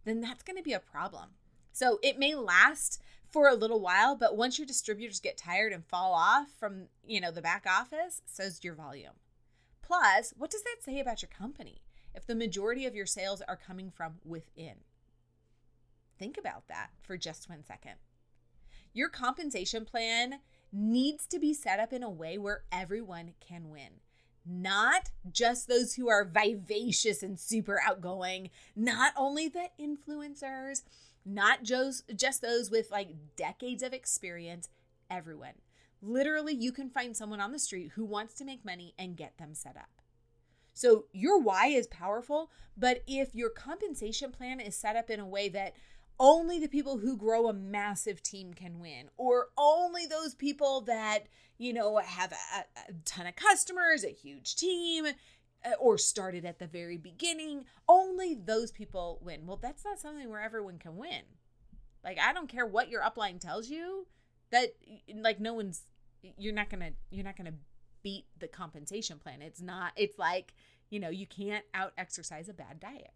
then 0.06 0.22
that's 0.22 0.44
going 0.44 0.58
to 0.58 0.64
be 0.64 0.74
a 0.74 0.80
problem. 0.80 1.30
So 1.72 2.00
it 2.04 2.20
may 2.20 2.36
last 2.36 3.02
for 3.30 3.48
a 3.48 3.56
little 3.56 3.80
while, 3.80 4.16
but 4.16 4.38
once 4.38 4.60
your 4.60 4.68
distributors 4.68 5.20
get 5.20 5.38
tired 5.38 5.74
and 5.74 5.84
fall 5.86 6.14
off 6.14 6.48
from 6.60 6.88
you 7.06 7.20
know 7.20 7.32
the 7.32 7.42
back 7.42 7.66
office, 7.70 8.22
so's 8.26 8.64
your 8.64 8.76
volume. 8.76 9.14
Plus, 9.82 10.34
what 10.38 10.50
does 10.50 10.64
that 10.64 10.78
say 10.82 11.00
about 11.00 11.22
your 11.22 11.30
company? 11.30 11.82
If 12.14 12.26
the 12.26 12.36
majority 12.36 12.86
of 12.86 12.96
your 12.96 13.06
sales 13.06 13.42
are 13.48 13.58
coming 13.58 13.92
from 13.92 14.16
within? 14.24 14.76
Think 16.20 16.38
about 16.38 16.68
that 16.68 16.92
for 17.02 17.18
just 17.18 17.50
one 17.50 17.64
second. 17.64 17.96
Your 18.94 19.10
compensation 19.10 19.86
plan 19.86 20.40
needs 20.72 21.26
to 21.28 21.40
be 21.40 21.54
set 21.54 21.80
up 21.80 21.92
in 21.92 22.04
a 22.04 22.10
way 22.10 22.38
where 22.38 22.64
everyone 22.72 23.34
can 23.40 23.70
win. 23.70 24.02
Not 24.46 25.10
just 25.32 25.68
those 25.68 25.96
who 25.96 26.10
are 26.10 26.26
vivacious 26.26 27.24
and 27.24 27.40
super 27.40 27.82
outgoing, 27.84 28.50
not 28.76 29.14
only 29.16 29.48
the 29.48 29.70
influencers, 29.80 30.84
not 31.26 31.64
just, 31.64 32.04
just 32.16 32.42
those 32.42 32.70
with 32.70 32.92
like 32.92 33.10
decades 33.36 33.82
of 33.82 33.94
experience, 33.94 34.70
everyone. 35.10 35.54
Literally, 36.02 36.54
you 36.54 36.74
can 36.74 36.90
find 36.90 37.16
someone 37.16 37.40
on 37.40 37.54
the 37.54 37.60
street 37.60 37.92
who 37.96 38.04
wants 38.04 38.34
to 38.36 38.46
make 38.46 38.66
money 38.66 38.94
and 39.00 39.16
get 39.16 39.38
them 39.38 39.54
set 39.54 39.78
up. 39.78 40.03
So 40.74 41.06
your 41.14 41.40
why 41.40 41.68
is 41.68 41.88
powerful, 41.88 42.52
but 42.76 43.04
if 43.08 43.36
your 43.36 43.50
compensation 43.50 44.32
plan 44.32 44.60
is 44.60 44.76
set 44.76 44.96
up 44.96 45.10
in 45.10 45.20
a 45.20 45.28
way 45.28 45.50
that 45.50 45.76
only 46.20 46.60
the 46.60 46.68
people 46.68 46.98
who 47.00 47.18
grow 47.18 47.48
a 47.48 47.54
massive 47.54 48.22
team 48.22 48.54
can 48.54 48.80
win, 48.80 49.10
or 49.18 49.48
only 49.58 50.06
those 50.06 50.36
people 50.36 50.82
that, 50.82 51.26
you 51.58 51.74
know, 51.74 51.98
have 51.98 52.32
a, 52.32 52.82
a 52.90 52.94
ton 53.06 53.28
of 53.28 53.36
customers, 53.36 54.04
a 54.04 54.10
huge 54.10 54.56
team, 54.56 55.06
uh, 55.66 55.72
or 55.80 55.98
started 55.98 56.46
at 56.46 56.60
the 56.60 56.68
very 56.68 56.98
beginning, 56.98 57.66
only 57.88 58.36
those 58.36 58.72
people 58.72 59.20
win. 59.24 59.46
Well, 59.46 59.60
that's 59.62 59.84
not 59.86 60.00
something 60.00 60.30
where 60.30 60.42
everyone 60.42 60.78
can 60.78 60.98
win. 60.98 61.24
Like, 62.04 62.20
I 62.20 62.34
don't 62.34 62.50
care 62.50 62.66
what 62.66 62.90
your 62.90 63.02
upline 63.02 63.40
tells 63.40 63.70
you, 63.70 64.08
that, 64.52 64.76
like, 65.16 65.40
no 65.40 65.54
one's, 65.54 65.84
you're 66.38 66.54
not 66.54 66.70
gonna, 66.70 66.92
you're 67.10 67.26
not 67.26 67.38
gonna 67.38 67.54
beat 68.04 68.26
the 68.38 68.48
compensation 68.48 69.18
plan. 69.18 69.42
It's 69.42 69.62
not, 69.62 69.94
it's 69.96 70.20
like, 70.20 70.54
you 70.90 71.00
know, 71.00 71.10
you 71.10 71.26
can't 71.26 71.66
out 71.74 71.94
exercise 71.98 72.50
a 72.50 72.54
bad 72.54 72.80
diet. 72.80 73.14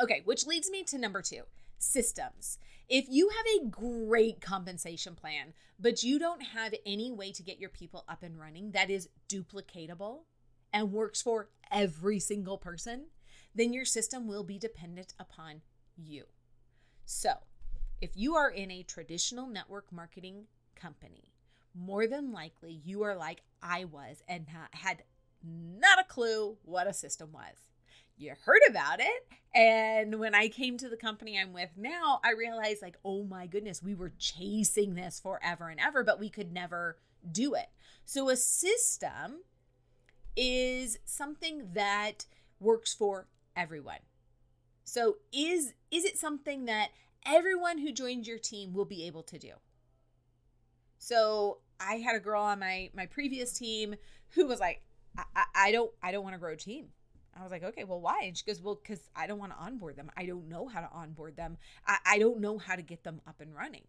Okay, 0.00 0.22
which 0.24 0.46
leads 0.46 0.70
me 0.70 0.82
to 0.84 0.98
number 0.98 1.22
two 1.22 1.42
systems. 1.78 2.58
If 2.88 3.06
you 3.08 3.30
have 3.30 3.46
a 3.46 3.68
great 3.68 4.40
compensation 4.40 5.14
plan, 5.14 5.54
but 5.78 6.02
you 6.02 6.18
don't 6.18 6.42
have 6.42 6.74
any 6.84 7.10
way 7.10 7.32
to 7.32 7.42
get 7.42 7.58
your 7.58 7.70
people 7.70 8.04
up 8.08 8.22
and 8.22 8.38
running 8.38 8.72
that 8.72 8.90
is 8.90 9.08
duplicatable 9.28 10.20
and 10.72 10.92
works 10.92 11.22
for 11.22 11.48
every 11.70 12.18
single 12.18 12.58
person, 12.58 13.06
then 13.54 13.72
your 13.72 13.84
system 13.84 14.26
will 14.26 14.44
be 14.44 14.58
dependent 14.58 15.14
upon 15.18 15.62
you. 15.96 16.24
So, 17.04 17.34
if 18.00 18.10
you 18.14 18.34
are 18.36 18.50
in 18.50 18.70
a 18.70 18.82
traditional 18.82 19.46
network 19.46 19.92
marketing 19.92 20.44
company, 20.74 21.32
more 21.74 22.06
than 22.06 22.32
likely 22.32 22.80
you 22.84 23.02
are 23.02 23.16
like 23.16 23.42
I 23.62 23.84
was 23.84 24.22
and 24.28 24.46
had 24.72 25.02
not 25.42 25.98
a 25.98 26.04
clue 26.04 26.56
what 26.64 26.86
a 26.86 26.92
system 26.92 27.32
was. 27.32 27.54
You 28.16 28.34
heard 28.44 28.60
about 28.68 29.00
it. 29.00 29.26
And 29.54 30.20
when 30.20 30.34
I 30.34 30.48
came 30.48 30.76
to 30.78 30.88
the 30.88 30.96
company 30.96 31.38
I'm 31.38 31.52
with 31.52 31.70
now, 31.76 32.20
I 32.22 32.32
realized, 32.32 32.82
like, 32.82 32.98
oh 33.04 33.24
my 33.24 33.46
goodness, 33.46 33.82
we 33.82 33.94
were 33.94 34.12
chasing 34.18 34.94
this 34.94 35.18
forever 35.18 35.68
and 35.68 35.80
ever, 35.80 36.04
but 36.04 36.20
we 36.20 36.28
could 36.28 36.52
never 36.52 36.98
do 37.30 37.54
it. 37.54 37.68
So, 38.04 38.28
a 38.28 38.36
system 38.36 39.40
is 40.36 40.98
something 41.04 41.70
that 41.72 42.26
works 42.60 42.92
for 42.94 43.26
everyone. 43.56 44.00
So, 44.84 45.16
is 45.32 45.72
is 45.90 46.04
it 46.04 46.18
something 46.18 46.66
that 46.66 46.90
everyone 47.24 47.78
who 47.78 47.90
joins 47.90 48.28
your 48.28 48.38
team 48.38 48.72
will 48.72 48.84
be 48.84 49.06
able 49.06 49.22
to 49.24 49.38
do? 49.38 49.52
So 51.00 51.58
I 51.80 51.94
had 51.94 52.14
a 52.14 52.20
girl 52.20 52.42
on 52.42 52.60
my 52.60 52.90
my 52.94 53.06
previous 53.06 53.52
team 53.52 53.96
who 54.34 54.46
was 54.46 54.60
like, 54.60 54.82
I, 55.16 55.44
I, 55.54 55.72
don't 55.72 55.90
I 56.02 56.12
don't 56.12 56.22
want 56.22 56.34
to 56.34 56.38
grow 56.38 56.52
a 56.52 56.56
team. 56.56 56.86
I 57.36 57.42
was 57.42 57.50
like, 57.50 57.64
okay, 57.64 57.84
well, 57.84 58.00
why? 58.00 58.20
And 58.24 58.36
she 58.36 58.44
goes, 58.44 58.60
well, 58.60 58.78
because 58.80 59.00
I 59.16 59.26
don't 59.26 59.38
want 59.38 59.52
to 59.52 59.58
onboard 59.58 59.96
them. 59.96 60.10
I 60.16 60.26
don't 60.26 60.48
know 60.48 60.68
how 60.68 60.80
to 60.80 60.90
onboard 60.92 61.36
them. 61.36 61.56
I, 61.86 61.96
I 62.04 62.18
don't 62.18 62.40
know 62.40 62.58
how 62.58 62.76
to 62.76 62.82
get 62.82 63.02
them 63.02 63.20
up 63.26 63.40
and 63.40 63.54
running. 63.54 63.84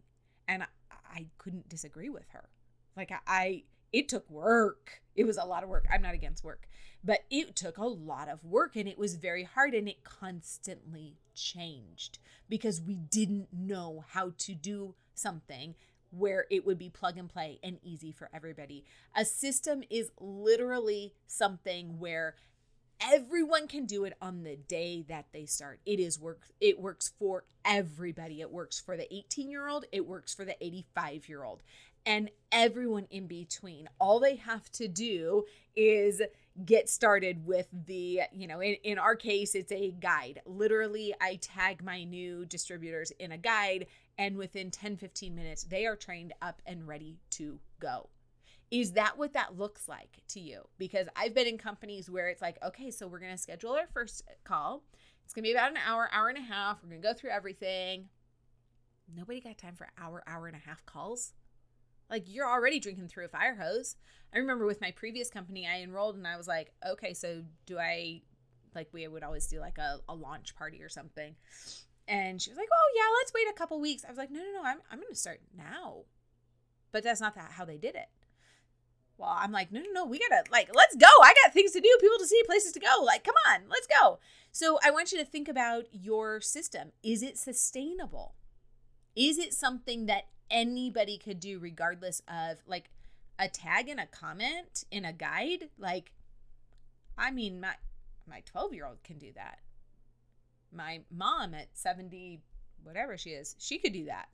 And 0.48 0.62
I, 0.62 0.66
I 0.90 1.26
couldn't 1.38 1.68
disagree 1.68 2.08
with 2.08 2.28
her. 2.30 2.48
Like 2.96 3.12
I, 3.12 3.18
I, 3.26 3.62
it 3.92 4.08
took 4.08 4.28
work. 4.30 5.02
It 5.14 5.24
was 5.24 5.36
a 5.36 5.44
lot 5.44 5.62
of 5.62 5.68
work. 5.68 5.86
I'm 5.92 6.02
not 6.02 6.14
against 6.14 6.42
work, 6.42 6.66
but 7.04 7.20
it 7.30 7.54
took 7.54 7.76
a 7.76 7.84
lot 7.84 8.28
of 8.28 8.42
work 8.42 8.74
and 8.74 8.88
it 8.88 8.98
was 8.98 9.16
very 9.16 9.44
hard 9.44 9.74
and 9.74 9.86
it 9.86 10.02
constantly 10.02 11.18
changed 11.34 12.18
because 12.48 12.80
we 12.80 12.96
didn't 12.96 13.48
know 13.52 14.04
how 14.08 14.32
to 14.38 14.54
do 14.54 14.94
something 15.14 15.74
where 16.12 16.46
it 16.50 16.64
would 16.66 16.78
be 16.78 16.88
plug 16.88 17.16
and 17.18 17.28
play 17.28 17.58
and 17.62 17.78
easy 17.82 18.12
for 18.12 18.28
everybody. 18.32 18.84
A 19.16 19.24
system 19.24 19.82
is 19.90 20.10
literally 20.20 21.14
something 21.26 21.98
where 21.98 22.34
everyone 23.00 23.66
can 23.66 23.86
do 23.86 24.04
it 24.04 24.14
on 24.20 24.44
the 24.44 24.56
day 24.56 25.04
that 25.08 25.26
they 25.32 25.46
start. 25.46 25.80
It 25.84 25.98
is 25.98 26.20
work 26.20 26.42
it 26.60 26.78
works 26.78 27.12
for 27.18 27.44
everybody. 27.64 28.40
It 28.40 28.52
works 28.52 28.78
for 28.78 28.96
the 28.96 29.08
18-year-old, 29.12 29.86
it 29.92 30.06
works 30.06 30.34
for 30.34 30.44
the 30.44 30.56
85-year-old 30.62 31.62
and 32.06 32.30
everyone 32.50 33.06
in 33.10 33.26
between. 33.26 33.88
All 34.00 34.20
they 34.20 34.36
have 34.36 34.70
to 34.72 34.88
do 34.88 35.44
is 35.76 36.20
get 36.64 36.88
started 36.88 37.46
with 37.46 37.68
the, 37.86 38.22
you 38.32 38.46
know, 38.46 38.60
in, 38.60 38.76
in 38.84 38.98
our 38.98 39.16
case, 39.16 39.54
it's 39.54 39.72
a 39.72 39.90
guide. 39.92 40.42
Literally, 40.44 41.14
I 41.20 41.36
tag 41.36 41.82
my 41.82 42.04
new 42.04 42.44
distributors 42.44 43.10
in 43.12 43.32
a 43.32 43.38
guide, 43.38 43.86
and 44.18 44.36
within 44.36 44.70
10 44.70 44.96
15 44.96 45.34
minutes, 45.34 45.64
they 45.64 45.86
are 45.86 45.96
trained 45.96 46.32
up 46.42 46.60
and 46.66 46.86
ready 46.86 47.18
to 47.30 47.58
go. 47.80 48.08
Is 48.70 48.92
that 48.92 49.18
what 49.18 49.34
that 49.34 49.58
looks 49.58 49.86
like 49.86 50.20
to 50.28 50.40
you? 50.40 50.62
Because 50.78 51.06
I've 51.14 51.34
been 51.34 51.46
in 51.46 51.58
companies 51.58 52.08
where 52.08 52.28
it's 52.28 52.40
like, 52.40 52.56
okay, 52.64 52.90
so 52.90 53.06
we're 53.06 53.18
going 53.18 53.32
to 53.32 53.38
schedule 53.38 53.72
our 53.72 53.86
first 53.92 54.22
call. 54.44 54.82
It's 55.24 55.34
going 55.34 55.44
to 55.44 55.48
be 55.48 55.52
about 55.52 55.70
an 55.70 55.78
hour, 55.86 56.08
hour 56.10 56.28
and 56.28 56.38
a 56.38 56.42
half. 56.42 56.78
We're 56.82 56.88
going 56.88 57.02
to 57.02 57.08
go 57.08 57.14
through 57.14 57.30
everything. 57.30 58.08
Nobody 59.14 59.40
got 59.40 59.58
time 59.58 59.74
for 59.74 59.88
hour, 59.98 60.22
hour 60.26 60.46
and 60.46 60.56
a 60.56 60.68
half 60.68 60.86
calls. 60.86 61.34
Like 62.10 62.24
you're 62.26 62.48
already 62.48 62.80
drinking 62.80 63.08
through 63.08 63.26
a 63.26 63.28
fire 63.28 63.56
hose. 63.56 63.96
I 64.34 64.38
remember 64.38 64.64
with 64.64 64.80
my 64.80 64.90
previous 64.90 65.28
company, 65.28 65.66
I 65.66 65.82
enrolled 65.82 66.16
and 66.16 66.26
I 66.26 66.38
was 66.38 66.48
like, 66.48 66.72
okay, 66.86 67.12
so 67.12 67.42
do 67.66 67.78
I, 67.78 68.22
like, 68.74 68.88
we 68.92 69.06
would 69.06 69.22
always 69.22 69.46
do 69.48 69.60
like 69.60 69.76
a, 69.76 70.00
a 70.08 70.14
launch 70.14 70.56
party 70.56 70.82
or 70.82 70.88
something. 70.88 71.34
And 72.08 72.42
she 72.42 72.50
was 72.50 72.58
like, 72.58 72.68
oh, 72.72 72.92
yeah, 72.96 73.18
let's 73.18 73.32
wait 73.32 73.48
a 73.48 73.56
couple 73.56 73.80
weeks. 73.80 74.04
I 74.04 74.08
was 74.08 74.18
like, 74.18 74.30
no, 74.30 74.40
no, 74.40 74.62
no, 74.62 74.62
I'm, 74.64 74.78
I'm 74.90 74.98
going 74.98 75.12
to 75.12 75.18
start 75.18 75.40
now. 75.56 76.02
But 76.90 77.04
that's 77.04 77.20
not 77.20 77.34
that, 77.36 77.52
how 77.52 77.64
they 77.64 77.78
did 77.78 77.94
it. 77.94 78.08
Well, 79.18 79.34
I'm 79.38 79.52
like, 79.52 79.70
no, 79.70 79.80
no, 79.80 79.90
no, 79.92 80.04
we 80.04 80.18
gotta, 80.18 80.42
like, 80.50 80.70
let's 80.74 80.96
go. 80.96 81.06
I 81.22 81.32
got 81.44 81.52
things 81.52 81.70
to 81.72 81.80
do, 81.80 81.96
people 82.00 82.18
to 82.18 82.26
see, 82.26 82.42
places 82.44 82.72
to 82.72 82.80
go. 82.80 83.04
Like, 83.04 83.22
come 83.22 83.34
on, 83.50 83.60
let's 83.68 83.86
go. 83.86 84.18
So 84.50 84.78
I 84.84 84.90
want 84.90 85.12
you 85.12 85.18
to 85.18 85.24
think 85.24 85.48
about 85.48 85.84
your 85.92 86.40
system. 86.40 86.92
Is 87.02 87.22
it 87.22 87.38
sustainable? 87.38 88.34
Is 89.14 89.38
it 89.38 89.54
something 89.54 90.06
that 90.06 90.24
anybody 90.50 91.18
could 91.18 91.40
do 91.40 91.58
regardless 91.58 92.20
of 92.28 92.58
like 92.66 92.90
a 93.38 93.48
tag 93.48 93.88
and 93.88 94.00
a 94.00 94.06
comment 94.06 94.84
in 94.90 95.04
a 95.04 95.12
guide? 95.12 95.70
Like, 95.78 96.12
I 97.16 97.30
mean, 97.30 97.60
my 97.60 97.74
my 98.26 98.40
12 98.44 98.74
year 98.74 98.86
old 98.86 99.02
can 99.02 99.18
do 99.18 99.32
that. 99.34 99.58
My 100.72 101.00
mom 101.10 101.54
at 101.54 101.68
70, 101.74 102.40
whatever 102.82 103.16
she 103.16 103.30
is, 103.30 103.54
she 103.58 103.78
could 103.78 103.92
do 103.92 104.06
that. 104.06 104.28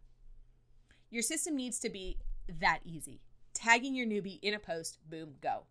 Your 1.11 1.22
system 1.22 1.57
needs 1.57 1.79
to 1.81 1.90
be 1.90 2.18
that 2.61 2.81
easy. 2.85 3.20
Tagging 3.55 3.94
your 3.94 4.07
newbie 4.07 4.38
in 4.42 4.55
a 4.55 4.59
post, 4.59 4.98
boom, 5.09 5.35
go. 5.40 5.64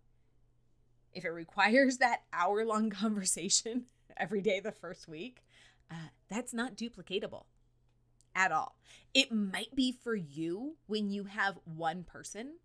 If 1.14 1.26
it 1.26 1.30
requires 1.30 1.98
that 2.00 2.24
hour 2.34 2.66
long 2.66 2.90
conversation 2.92 3.86
every 4.18 4.42
day 4.42 4.60
the 4.60 4.72
first 4.72 5.08
week, 5.08 5.44
uh, 5.90 6.10
that's 6.30 6.54
not 6.54 6.76
duplicatable 6.76 7.46
at 8.36 8.52
all. 8.52 8.76
It 9.14 9.32
might 9.32 9.74
be 9.76 9.92
for 9.92 10.16
you 10.16 10.76
when 10.86 11.10
you 11.10 11.26
have 11.26 11.58
one 11.66 12.04
person. 12.04 12.56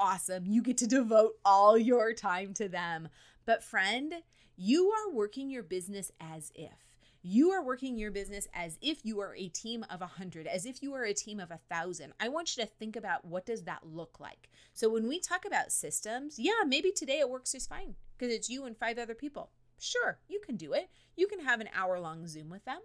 Awesome. 0.00 0.46
You 0.46 0.62
get 0.62 0.78
to 0.78 0.86
devote 0.86 1.34
all 1.44 1.76
your 1.76 2.12
time 2.12 2.54
to 2.54 2.68
them. 2.68 3.08
But, 3.48 3.64
friend, 3.64 4.12
you 4.58 4.90
are 4.90 5.10
working 5.10 5.48
your 5.48 5.62
business 5.62 6.12
as 6.20 6.52
if. 6.54 6.98
You 7.22 7.50
are 7.52 7.64
working 7.64 7.96
your 7.96 8.10
business 8.10 8.46
as 8.52 8.76
if 8.82 9.06
you 9.06 9.20
are 9.20 9.34
a 9.34 9.48
team 9.48 9.86
of 9.88 10.02
a 10.02 10.12
100, 10.18 10.46
as 10.46 10.66
if 10.66 10.82
you 10.82 10.92
are 10.92 11.04
a 11.04 11.14
team 11.14 11.40
of 11.40 11.50
a 11.50 11.58
1,000. 11.68 12.12
I 12.20 12.28
want 12.28 12.54
you 12.54 12.62
to 12.62 12.68
think 12.68 12.94
about 12.94 13.24
what 13.24 13.46
does 13.46 13.62
that 13.62 13.86
look 13.86 14.20
like. 14.20 14.50
So 14.74 14.90
when 14.90 15.08
we 15.08 15.18
talk 15.18 15.46
about 15.46 15.72
systems, 15.72 16.38
yeah, 16.38 16.62
maybe 16.66 16.92
today 16.92 17.20
it 17.20 17.30
works 17.30 17.52
just 17.52 17.70
fine 17.70 17.94
because 18.18 18.34
it's 18.34 18.50
you 18.50 18.66
and 18.66 18.76
five 18.76 18.98
other 18.98 19.14
people. 19.14 19.50
Sure, 19.80 20.18
you 20.28 20.42
can 20.44 20.56
do 20.56 20.74
it. 20.74 20.90
You 21.16 21.26
can 21.26 21.40
have 21.40 21.62
an 21.62 21.70
hour 21.74 21.98
long 21.98 22.26
Zoom 22.26 22.50
with 22.50 22.66
them. 22.66 22.80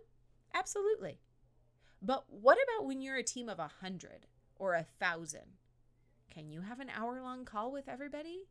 Absolutely. 0.54 1.19
But 2.02 2.23
what 2.30 2.58
about 2.63 2.88
when 2.88 3.02
you're 3.02 3.17
a 3.17 3.23
team 3.23 3.49
of 3.49 3.60
a 3.60 3.69
100 3.82 4.28
or 4.56 4.76
a 4.76 4.88
1,000? 4.97 5.41
Can 6.34 6.47
you 6.47 6.62
have 6.62 6.80
an 6.80 6.89
hour 6.89 7.21
long 7.21 7.43
call 7.43 7.69
with 7.69 7.89
everybody? 7.89 8.45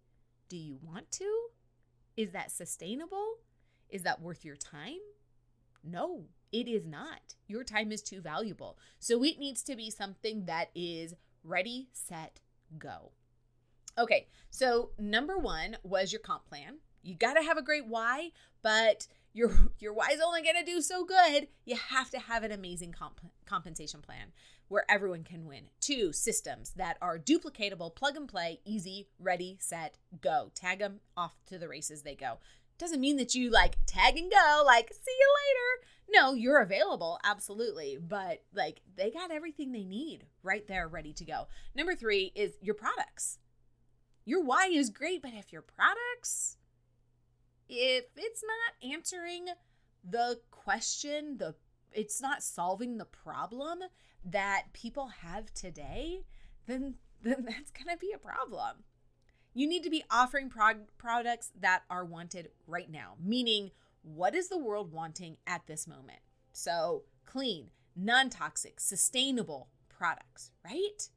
Do 0.50 0.58
you 0.58 0.76
want 0.82 1.10
to? 1.12 1.48
Is 2.16 2.32
that 2.32 2.50
sustainable? 2.50 3.38
Is 3.88 4.02
that 4.02 4.20
worth 4.20 4.44
your 4.44 4.56
time? 4.56 4.98
No, 5.84 6.26
it 6.52 6.68
is 6.68 6.86
not. 6.86 7.34
Your 7.46 7.64
time 7.64 7.90
is 7.90 8.02
too 8.02 8.20
valuable. 8.20 8.78
So 8.98 9.24
it 9.24 9.38
needs 9.38 9.62
to 9.64 9.76
be 9.76 9.90
something 9.90 10.44
that 10.46 10.70
is 10.74 11.14
ready, 11.42 11.88
set, 11.92 12.40
go. 12.78 13.12
Okay, 13.98 14.28
so 14.50 14.90
number 14.98 15.36
one 15.36 15.76
was 15.82 16.12
your 16.12 16.20
comp 16.20 16.46
plan. 16.46 16.78
You 17.02 17.14
got 17.14 17.34
to 17.34 17.42
have 17.42 17.58
a 17.58 17.62
great 17.62 17.86
why, 17.86 18.30
but 18.62 19.06
your 19.32 19.52
your 19.78 19.92
why 19.92 20.08
is 20.12 20.20
only 20.20 20.42
going 20.42 20.56
to 20.56 20.64
do 20.64 20.80
so 20.80 21.04
good. 21.04 21.48
You 21.64 21.76
have 21.76 22.10
to 22.10 22.18
have 22.18 22.42
an 22.42 22.52
amazing 22.52 22.92
comp- 22.92 23.20
compensation 23.46 24.00
plan 24.00 24.32
where 24.68 24.90
everyone 24.90 25.24
can 25.24 25.46
win. 25.46 25.64
Two, 25.80 26.12
systems 26.12 26.72
that 26.76 26.96
are 27.02 27.18
duplicatable, 27.18 27.94
plug 27.94 28.16
and 28.16 28.28
play, 28.28 28.60
easy, 28.64 29.08
ready, 29.18 29.58
set, 29.60 29.98
go. 30.20 30.50
Tag 30.54 30.78
them 30.78 31.00
off 31.16 31.34
to 31.46 31.58
the 31.58 31.68
races 31.68 32.02
they 32.02 32.14
go. 32.14 32.38
Doesn't 32.78 33.00
mean 33.00 33.16
that 33.18 33.34
you 33.34 33.50
like 33.50 33.76
tag 33.86 34.16
and 34.16 34.30
go, 34.30 34.62
like, 34.64 34.92
see 34.92 35.12
you 35.18 35.34
later. 35.46 35.86
No, 36.08 36.34
you're 36.34 36.60
available, 36.60 37.18
absolutely. 37.22 37.98
But 38.00 38.42
like, 38.54 38.80
they 38.96 39.10
got 39.10 39.30
everything 39.30 39.72
they 39.72 39.84
need 39.84 40.24
right 40.42 40.66
there, 40.66 40.88
ready 40.88 41.12
to 41.14 41.24
go. 41.24 41.48
Number 41.74 41.94
three 41.94 42.32
is 42.34 42.52
your 42.60 42.74
products. 42.74 43.38
Your 44.24 44.42
why 44.42 44.66
is 44.66 44.90
great, 44.90 45.20
but 45.20 45.32
if 45.34 45.52
your 45.52 45.62
products, 45.62 46.56
if 47.74 48.04
it's 48.16 48.44
not 48.44 48.92
answering 48.92 49.46
the 50.08 50.38
question, 50.50 51.38
the 51.38 51.54
it's 51.92 52.20
not 52.20 52.42
solving 52.42 52.98
the 52.98 53.04
problem 53.06 53.80
that 54.24 54.64
people 54.72 55.08
have 55.22 55.52
today, 55.54 56.24
then 56.66 56.96
then 57.22 57.46
that's 57.46 57.70
going 57.70 57.88
to 57.88 57.98
be 57.98 58.12
a 58.14 58.18
problem. 58.18 58.84
You 59.54 59.66
need 59.68 59.84
to 59.84 59.90
be 59.90 60.04
offering 60.10 60.48
prog- 60.48 60.88
products 60.98 61.50
that 61.60 61.82
are 61.88 62.04
wanted 62.04 62.50
right 62.66 62.90
now, 62.90 63.14
meaning 63.22 63.70
what 64.02 64.34
is 64.34 64.48
the 64.48 64.58
world 64.58 64.92
wanting 64.92 65.36
at 65.46 65.66
this 65.66 65.86
moment? 65.86 66.18
So, 66.52 67.04
clean, 67.24 67.68
non-toxic, 67.94 68.80
sustainable 68.80 69.68
products, 69.88 70.50
right? 70.64 71.08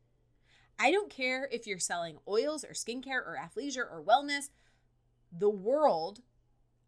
I 0.78 0.92
don't 0.92 1.10
care 1.10 1.50
if 1.52 1.66
you're 1.66 1.80
selling 1.80 2.18
oils 2.28 2.64
or 2.64 2.74
skincare 2.74 3.26
or 3.26 3.40
athleisure 3.42 3.90
or 3.90 4.04
wellness. 4.06 4.50
The 5.32 5.50
world 5.50 6.22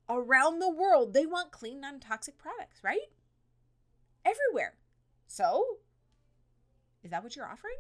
around 0.10 0.60
the 0.60 0.70
world, 0.70 1.14
they 1.14 1.26
want 1.26 1.52
clean, 1.52 1.82
non 1.82 2.00
toxic 2.00 2.38
products, 2.38 2.84
right? 2.84 3.10
Everywhere. 4.26 4.76
So, 5.28 5.64
is 7.04 7.12
that 7.12 7.24
what 7.24 7.36
you're 7.36 7.46
offering? 7.46 7.78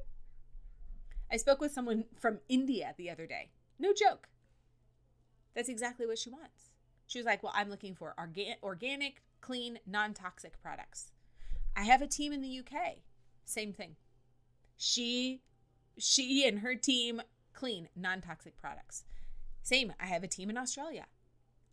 I 1.32 1.38
spoke 1.38 1.60
with 1.60 1.72
someone 1.72 2.06
from 2.20 2.40
India 2.48 2.94
the 2.98 3.10
other 3.10 3.26
day. 3.26 3.50
No 3.80 3.94
joke. 3.94 4.30
That's 5.56 5.70
exactly 5.70 6.06
what 6.06 6.20
she 6.20 6.30
wants. 6.30 6.72
She 7.08 7.20
was 7.20 7.26
like, 7.26 7.44
Well, 7.44 7.54
I'm 7.56 7.70
looking 7.70 7.96
for 7.96 8.14
orga- 8.20 8.62
organic, 8.64 9.22
clean, 9.42 9.80
non 9.86 10.14
toxic 10.14 10.62
products. 10.62 11.12
I 11.76 11.84
have 11.84 12.02
a 12.02 12.08
team 12.08 12.34
in 12.34 12.42
the 12.42 12.60
UK. 12.60 12.98
Same 13.46 13.72
thing. 13.72 13.96
She 14.78 15.42
she 15.98 16.48
and 16.48 16.60
her 16.60 16.76
team 16.76 17.22
clean, 17.54 17.90
non-toxic 17.96 18.56
products. 18.58 19.04
Same, 19.64 19.94
I 20.00 20.06
have 20.06 20.24
a 20.24 20.28
team 20.28 20.50
in 20.50 20.58
Australia. 20.58 21.06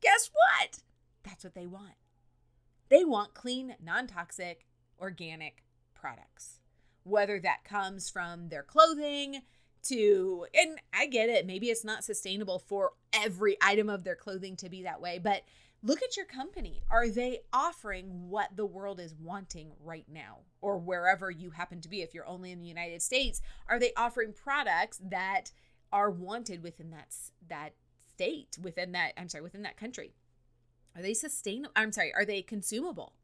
Guess 0.04 0.30
what? 0.32 0.78
That's 1.24 1.42
what 1.42 1.54
they 1.54 1.66
want. 1.66 1.94
They 2.90 3.04
want 3.04 3.34
clean, 3.34 3.74
non 3.82 4.06
toxic, 4.06 4.66
organic 5.00 5.64
products. 5.94 6.60
Whether 7.02 7.40
that 7.40 7.64
comes 7.64 8.10
from 8.10 8.50
their 8.50 8.62
clothing 8.62 9.42
to, 9.84 10.46
and 10.54 10.78
I 10.92 11.06
get 11.06 11.30
it, 11.30 11.46
maybe 11.46 11.70
it's 11.70 11.84
not 11.84 12.04
sustainable 12.04 12.58
for 12.58 12.92
every 13.12 13.56
item 13.62 13.88
of 13.88 14.04
their 14.04 14.14
clothing 14.14 14.56
to 14.56 14.68
be 14.68 14.82
that 14.82 15.00
way, 15.00 15.18
but 15.18 15.42
look 15.82 16.02
at 16.02 16.16
your 16.16 16.26
company. 16.26 16.82
Are 16.90 17.08
they 17.08 17.40
offering 17.52 18.28
what 18.28 18.56
the 18.56 18.66
world 18.66 19.00
is 19.00 19.14
wanting 19.14 19.72
right 19.82 20.06
now 20.08 20.40
or 20.60 20.78
wherever 20.78 21.30
you 21.30 21.50
happen 21.50 21.80
to 21.82 21.88
be? 21.88 22.02
If 22.02 22.14
you're 22.14 22.26
only 22.26 22.52
in 22.52 22.60
the 22.60 22.68
United 22.68 23.02
States, 23.02 23.40
are 23.68 23.78
they 23.78 23.92
offering 23.96 24.32
products 24.32 25.00
that 25.02 25.52
are 25.92 26.10
wanted 26.10 26.62
within 26.62 26.90
that 26.90 27.14
that 27.48 27.74
state 28.14 28.56
within 28.62 28.92
that 28.92 29.12
i'm 29.16 29.28
sorry 29.28 29.42
within 29.42 29.62
that 29.62 29.76
country? 29.76 30.14
Are 30.96 31.02
they 31.02 31.14
sustainable 31.14 31.72
i'm 31.76 31.92
sorry 31.92 32.12
are 32.14 32.24
they 32.24 32.42
consumable? 32.42 33.14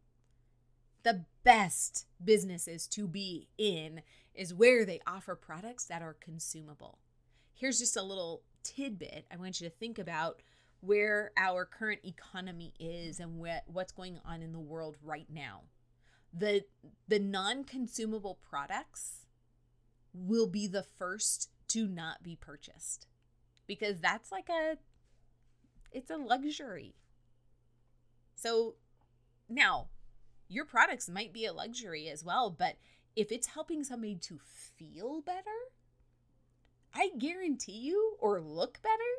The 1.03 1.25
best 1.45 2.07
businesses 2.23 2.87
to 2.89 3.09
be 3.09 3.49
in 3.57 4.03
is 4.35 4.53
where 4.53 4.85
they 4.85 5.01
offer 5.07 5.35
products 5.35 5.85
that 5.87 6.03
are 6.03 6.17
consumable. 6.21 6.99
Here's 7.55 7.79
just 7.79 7.97
a 7.97 8.03
little 8.03 8.43
tidbit 8.63 9.27
i 9.33 9.37
want 9.37 9.61
you 9.61 9.69
to 9.69 9.75
think 9.75 9.99
about 9.99 10.43
where 10.81 11.31
our 11.37 11.65
current 11.65 12.01
economy 12.05 12.73
is 12.81 13.21
and 13.21 13.39
what, 13.39 13.65
what's 13.67 13.93
going 13.93 14.19
on 14.25 14.43
in 14.43 14.53
the 14.53 14.59
world 14.59 14.97
right 15.03 15.27
now. 15.31 15.63
The 16.33 16.65
the 17.09 17.19
non-consumable 17.19 18.39
products 18.49 19.27
will 20.15 20.47
be 20.47 20.67
the 20.67 20.83
first 20.83 21.51
to 21.69 21.87
not 21.87 22.23
be 22.23 22.37
purchased 22.37 23.07
because 23.71 24.01
that's 24.01 24.33
like 24.33 24.49
a 24.49 24.77
it's 25.93 26.11
a 26.11 26.17
luxury. 26.17 26.97
So 28.35 28.75
now, 29.49 29.91
your 30.49 30.65
products 30.65 31.09
might 31.09 31.33
be 31.33 31.47
a 31.47 31.53
luxury 31.53 32.09
as 32.09 32.25
well, 32.25 32.51
but 32.51 32.79
if 33.15 33.31
it's 33.31 33.47
helping 33.47 33.85
somebody 33.85 34.17
to 34.17 34.41
feel 34.77 35.21
better, 35.21 35.61
I 36.93 37.11
guarantee 37.17 37.79
you, 37.79 38.17
or 38.19 38.41
look 38.41 38.83
better, 38.83 39.13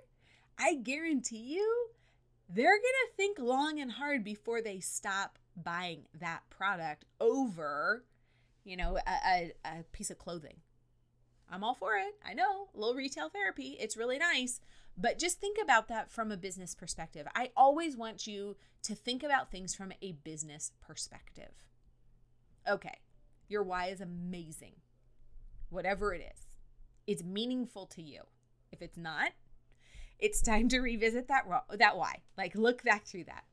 I 0.59 0.75
guarantee 0.75 1.55
you, 1.55 1.87
they're 2.49 2.65
going 2.65 3.07
to 3.07 3.15
think 3.15 3.39
long 3.39 3.79
and 3.79 3.93
hard 3.93 4.21
before 4.21 4.61
they 4.61 4.81
stop 4.81 5.39
buying 5.55 6.01
that 6.19 6.41
product 6.49 7.05
over, 7.21 8.03
you 8.65 8.75
know, 8.75 8.97
a, 8.97 9.29
a, 9.29 9.53
a 9.63 9.83
piece 9.93 10.11
of 10.11 10.17
clothing. 10.17 10.57
I'm 11.51 11.63
all 11.63 11.73
for 11.73 11.97
it. 11.97 12.15
I 12.25 12.33
know, 12.33 12.69
a 12.73 12.79
little 12.79 12.95
retail 12.95 13.29
therapy. 13.29 13.77
It's 13.79 13.97
really 13.97 14.17
nice. 14.17 14.61
But 14.97 15.19
just 15.19 15.39
think 15.39 15.57
about 15.61 15.87
that 15.89 16.09
from 16.09 16.31
a 16.31 16.37
business 16.37 16.73
perspective. 16.73 17.27
I 17.35 17.51
always 17.55 17.97
want 17.97 18.25
you 18.25 18.55
to 18.83 18.95
think 18.95 19.21
about 19.21 19.51
things 19.51 19.75
from 19.75 19.91
a 20.01 20.13
business 20.13 20.71
perspective. 20.79 21.51
Okay, 22.69 22.99
your 23.49 23.63
why 23.63 23.87
is 23.87 24.01
amazing. 24.01 24.75
Whatever 25.69 26.13
it 26.13 26.21
is, 26.21 26.47
it's 27.07 27.23
meaningful 27.23 27.85
to 27.87 28.01
you. 28.01 28.21
If 28.71 28.81
it's 28.81 28.97
not, 28.97 29.31
it's 30.19 30.41
time 30.41 30.69
to 30.69 30.79
revisit 30.79 31.27
that 31.27 31.45
that 31.77 31.97
why. 31.97 32.17
Like 32.37 32.55
look 32.55 32.83
back 32.83 33.05
through 33.05 33.25
that. 33.25 33.43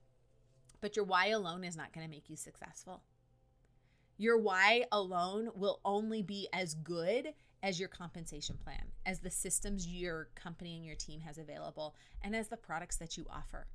But 0.80 0.94
your 0.96 1.04
why 1.04 1.28
alone 1.28 1.64
is 1.64 1.76
not 1.76 1.92
going 1.92 2.06
to 2.06 2.10
make 2.10 2.28
you 2.28 2.36
successful. 2.36 3.02
Your 4.16 4.36
why 4.38 4.84
alone 4.92 5.50
will 5.54 5.80
only 5.84 6.22
be 6.22 6.48
as 6.52 6.74
good 6.74 7.34
as 7.62 7.80
your 7.80 7.88
compensation 7.88 8.56
plan, 8.62 8.92
as 9.04 9.20
the 9.20 9.30
systems 9.30 9.86
your 9.86 10.28
company 10.34 10.76
and 10.76 10.84
your 10.84 10.94
team 10.94 11.20
has 11.20 11.38
available, 11.38 11.94
and 12.22 12.34
as 12.36 12.48
the 12.48 12.56
products 12.56 12.96
that 12.96 13.16
you 13.16 13.26
offer. 13.30 13.66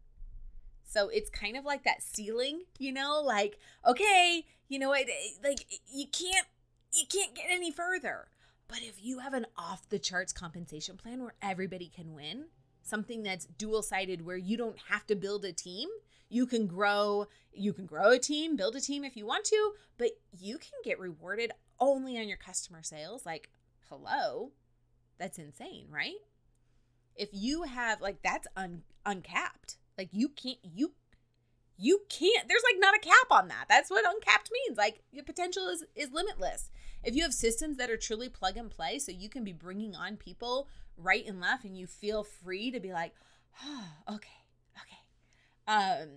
So 0.86 1.10
it's 1.10 1.30
kind 1.30 1.58
of 1.58 1.66
like 1.66 1.84
that 1.84 2.04
ceiling, 2.04 2.64
you 2.78 2.92
know, 2.92 3.22
like, 3.24 3.58
okay, 3.88 4.46
you 4.68 4.80
know, 4.80 4.94
it, 4.94 5.08
eh, 5.10 5.48
like 5.48 5.66
you 5.92 6.06
can't 6.08 6.48
you 6.94 7.06
can't 7.08 7.36
get 7.36 7.46
any 7.50 7.72
further. 7.72 8.28
But 8.68 8.80
if 8.82 9.04
you 9.04 9.20
have 9.20 9.34
an 9.34 9.48
off 9.58 9.90
the 9.90 10.00
charts 10.00 10.32
compensation 10.32 10.98
plan 10.98 11.22
where 11.22 11.36
everybody 11.42 11.92
can 11.94 12.14
win, 12.14 12.46
something 12.82 13.24
that's 13.24 13.46
dual 13.46 13.82
sided 13.82 14.26
where 14.26 14.38
you 14.38 14.58
don't 14.58 14.78
have 14.90 15.06
to 15.08 15.16
build 15.16 15.46
a 15.46 15.52
team, 15.52 15.90
you 16.30 16.46
can 16.46 16.68
grow, 16.68 17.28
you 17.54 17.74
can 17.74 17.86
grow 17.86 18.12
a 18.12 18.20
team, 18.20 18.56
build 18.56 18.76
a 18.76 18.82
team 18.82 19.04
if 19.04 19.16
you 19.16 19.26
want 19.26 19.46
to, 19.46 19.74
but 19.98 20.12
you 20.40 20.58
can 20.58 20.80
get 20.84 21.00
rewarded 21.00 21.52
only 21.80 22.18
on 22.18 22.28
your 22.28 22.38
customer 22.38 22.82
sales. 22.82 23.26
Like, 23.26 23.50
hello, 23.90 24.52
that's 25.20 25.38
insane, 25.38 25.88
right? 25.90 26.16
If 27.16 27.30
you 27.32 27.64
have 27.64 28.02
like 28.02 28.22
that's 28.24 28.48
un, 28.56 28.84
uncapped. 29.06 29.78
Like 29.98 30.10
you 30.12 30.30
can't 30.30 30.58
you 30.64 30.94
you 31.78 32.02
can't 32.10 32.48
there's 32.48 32.64
like 32.64 32.80
not 32.80 32.96
a 32.96 33.00
cap 33.00 33.28
on 33.32 33.48
that. 33.50 33.66
That's 33.70 33.90
what 33.90 34.06
uncapped 34.06 34.50
means. 34.52 34.78
Like 34.78 35.02
the 35.14 35.24
potential 35.24 35.68
is 35.68 35.84
is 35.96 36.12
limitless. 36.12 36.70
If 37.04 37.16
you 37.16 37.24
have 37.24 37.34
systems 37.34 37.78
that 37.78 37.90
are 37.90 37.98
truly 37.98 38.30
plug 38.30 38.58
and 38.58 38.72
play 38.72 39.00
so 39.00 39.12
you 39.12 39.30
can 39.30 39.44
be 39.44 39.54
bringing 39.54 39.96
on 39.96 40.18
people 40.18 40.68
right 40.98 41.26
and 41.28 41.42
left 41.42 41.66
and 41.66 41.78
you 41.78 41.88
feel 41.88 42.24
free 42.24 42.72
to 42.72 42.80
be 42.80 42.94
like, 42.94 43.14
"Oh, 43.64 43.88
okay. 44.10 44.30
Okay." 44.82 45.02
Um 45.68 46.10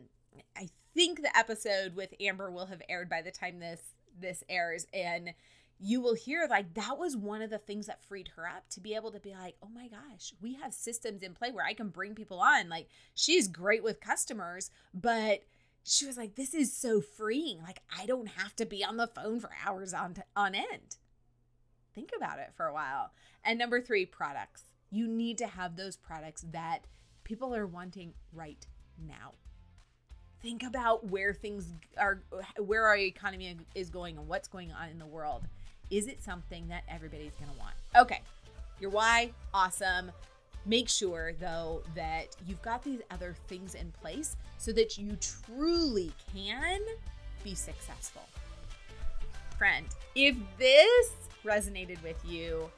I 0.57 0.69
think 0.95 1.21
the 1.21 1.37
episode 1.37 1.95
with 1.95 2.15
Amber 2.21 2.51
will 2.51 2.67
have 2.67 2.83
aired 2.89 3.11
by 3.11 3.23
the 3.23 3.31
time 3.31 3.59
this 3.59 3.83
this 4.19 4.43
airs 4.49 4.87
and 4.95 5.35
you 5.79 6.01
will 6.01 6.15
hear 6.15 6.47
like 6.49 6.75
that 6.75 6.99
was 6.99 7.17
one 7.17 7.43
of 7.43 7.51
the 7.51 7.59
things 7.59 7.87
that 7.87 8.03
freed 8.03 8.29
her 8.37 8.47
up 8.47 8.69
to 8.71 8.81
be 8.81 8.95
able 8.95 9.13
to 9.13 9.21
be 9.21 9.35
like, 9.35 9.57
oh 9.63 9.69
my 9.75 9.89
gosh, 9.89 10.33
we 10.41 10.55
have 10.55 10.73
systems 10.73 11.23
in 11.23 11.35
play 11.35 11.53
where 11.53 11.65
I 11.65 11.75
can 11.75 11.89
bring 11.89 12.15
people 12.15 12.41
on. 12.41 12.69
Like 12.69 12.89
she's 13.15 13.49
great 13.49 13.83
with 13.83 14.01
customers, 14.01 14.71
but 14.95 15.41
she 15.85 16.07
was 16.07 16.17
like, 16.17 16.35
this 16.35 16.55
is 16.55 16.73
so 16.73 17.01
freeing. 17.01 17.63
Like 17.63 17.81
I 17.97 18.07
don't 18.07 18.29
have 18.29 18.57
to 18.57 18.67
be 18.67 18.85
on 18.85 18.97
the 18.97 19.07
phone 19.07 19.39
for 19.41 19.51
hours 19.67 19.93
on 19.93 20.15
t- 20.15 20.23
on 20.35 20.55
end. 20.55 20.97
Think 21.95 22.11
about 22.17 22.39
it 22.39 22.53
for 22.57 22.67
a 22.67 22.75
while. 22.75 23.13
And 23.45 23.59
number 23.59 23.81
three, 23.81 24.07
products. 24.07 24.65
You 24.91 25.07
need 25.07 25.39
to 25.39 25.47
have 25.47 25.77
those 25.77 25.97
products 25.97 26.45
that 26.53 26.87
people 27.25 27.55
are 27.55 27.67
wanting 27.67 28.15
right 28.33 28.67
now 28.99 29.33
think 30.43 30.63
about 30.63 31.11
where 31.11 31.35
things 31.35 31.73
are 31.99 32.23
where 32.59 32.87
our 32.87 32.97
economy 32.97 33.57
is 33.75 33.91
going 33.91 34.17
and 34.17 34.29
what's 34.29 34.47
going 34.47 34.71
on 34.71 34.89
in 34.91 34.99
the 34.99 35.07
world 35.07 35.49
is 35.91 36.07
it 36.07 36.23
something 36.23 36.69
that 36.69 36.83
everybody's 36.89 37.33
going 37.35 37.51
to 37.51 37.59
want? 37.59 37.75
Okay, 37.97 38.21
your 38.81 38.91
why, 38.91 39.33
awesome. 39.55 40.11
Make 40.65 40.89
sure, 40.89 41.33
though, 41.39 41.83
that 41.95 42.37
you've 42.47 42.63
got 42.63 42.83
these 42.83 43.01
other 43.11 43.37
things 43.47 43.75
in 43.75 43.93
place 43.93 44.37
so 44.59 44.73
that 44.73 44.99
you 44.99 45.17
truly 45.21 46.13
can 46.35 46.81
be 47.45 47.55
successful. 47.55 48.23
Friend, 49.57 49.87
if 50.15 50.37
this 50.59 51.13
resonated 51.45 52.03
with 52.03 52.21
you, 52.27 52.69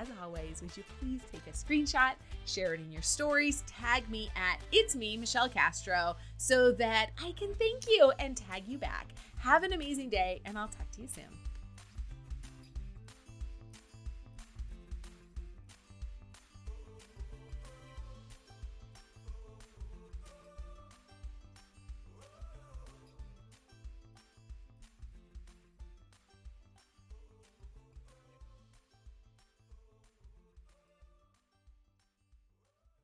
as 0.00 0.08
always, 0.22 0.62
would 0.62 0.74
you 0.76 0.82
please 0.98 1.20
take 1.30 1.46
a 1.46 1.50
screenshot, 1.50 2.12
share 2.46 2.74
it 2.74 2.80
in 2.80 2.90
your 2.90 3.02
stories, 3.02 3.62
tag 3.66 4.08
me 4.10 4.30
at 4.34 4.58
It's 4.72 4.96
Me, 4.96 5.16
Michelle 5.16 5.48
Castro, 5.48 6.16
so 6.38 6.72
that 6.72 7.10
I 7.22 7.32
can 7.32 7.54
thank 7.54 7.86
you 7.86 8.10
and 8.18 8.36
tag 8.36 8.64
you 8.66 8.78
back. 8.78 9.08
Have 9.38 9.62
an 9.62 9.74
amazing 9.74 10.08
day, 10.08 10.40
and 10.46 10.58
I'll 10.58 10.68
talk 10.68 10.90
to 10.92 11.02
you 11.02 11.08
soon. 11.08 11.43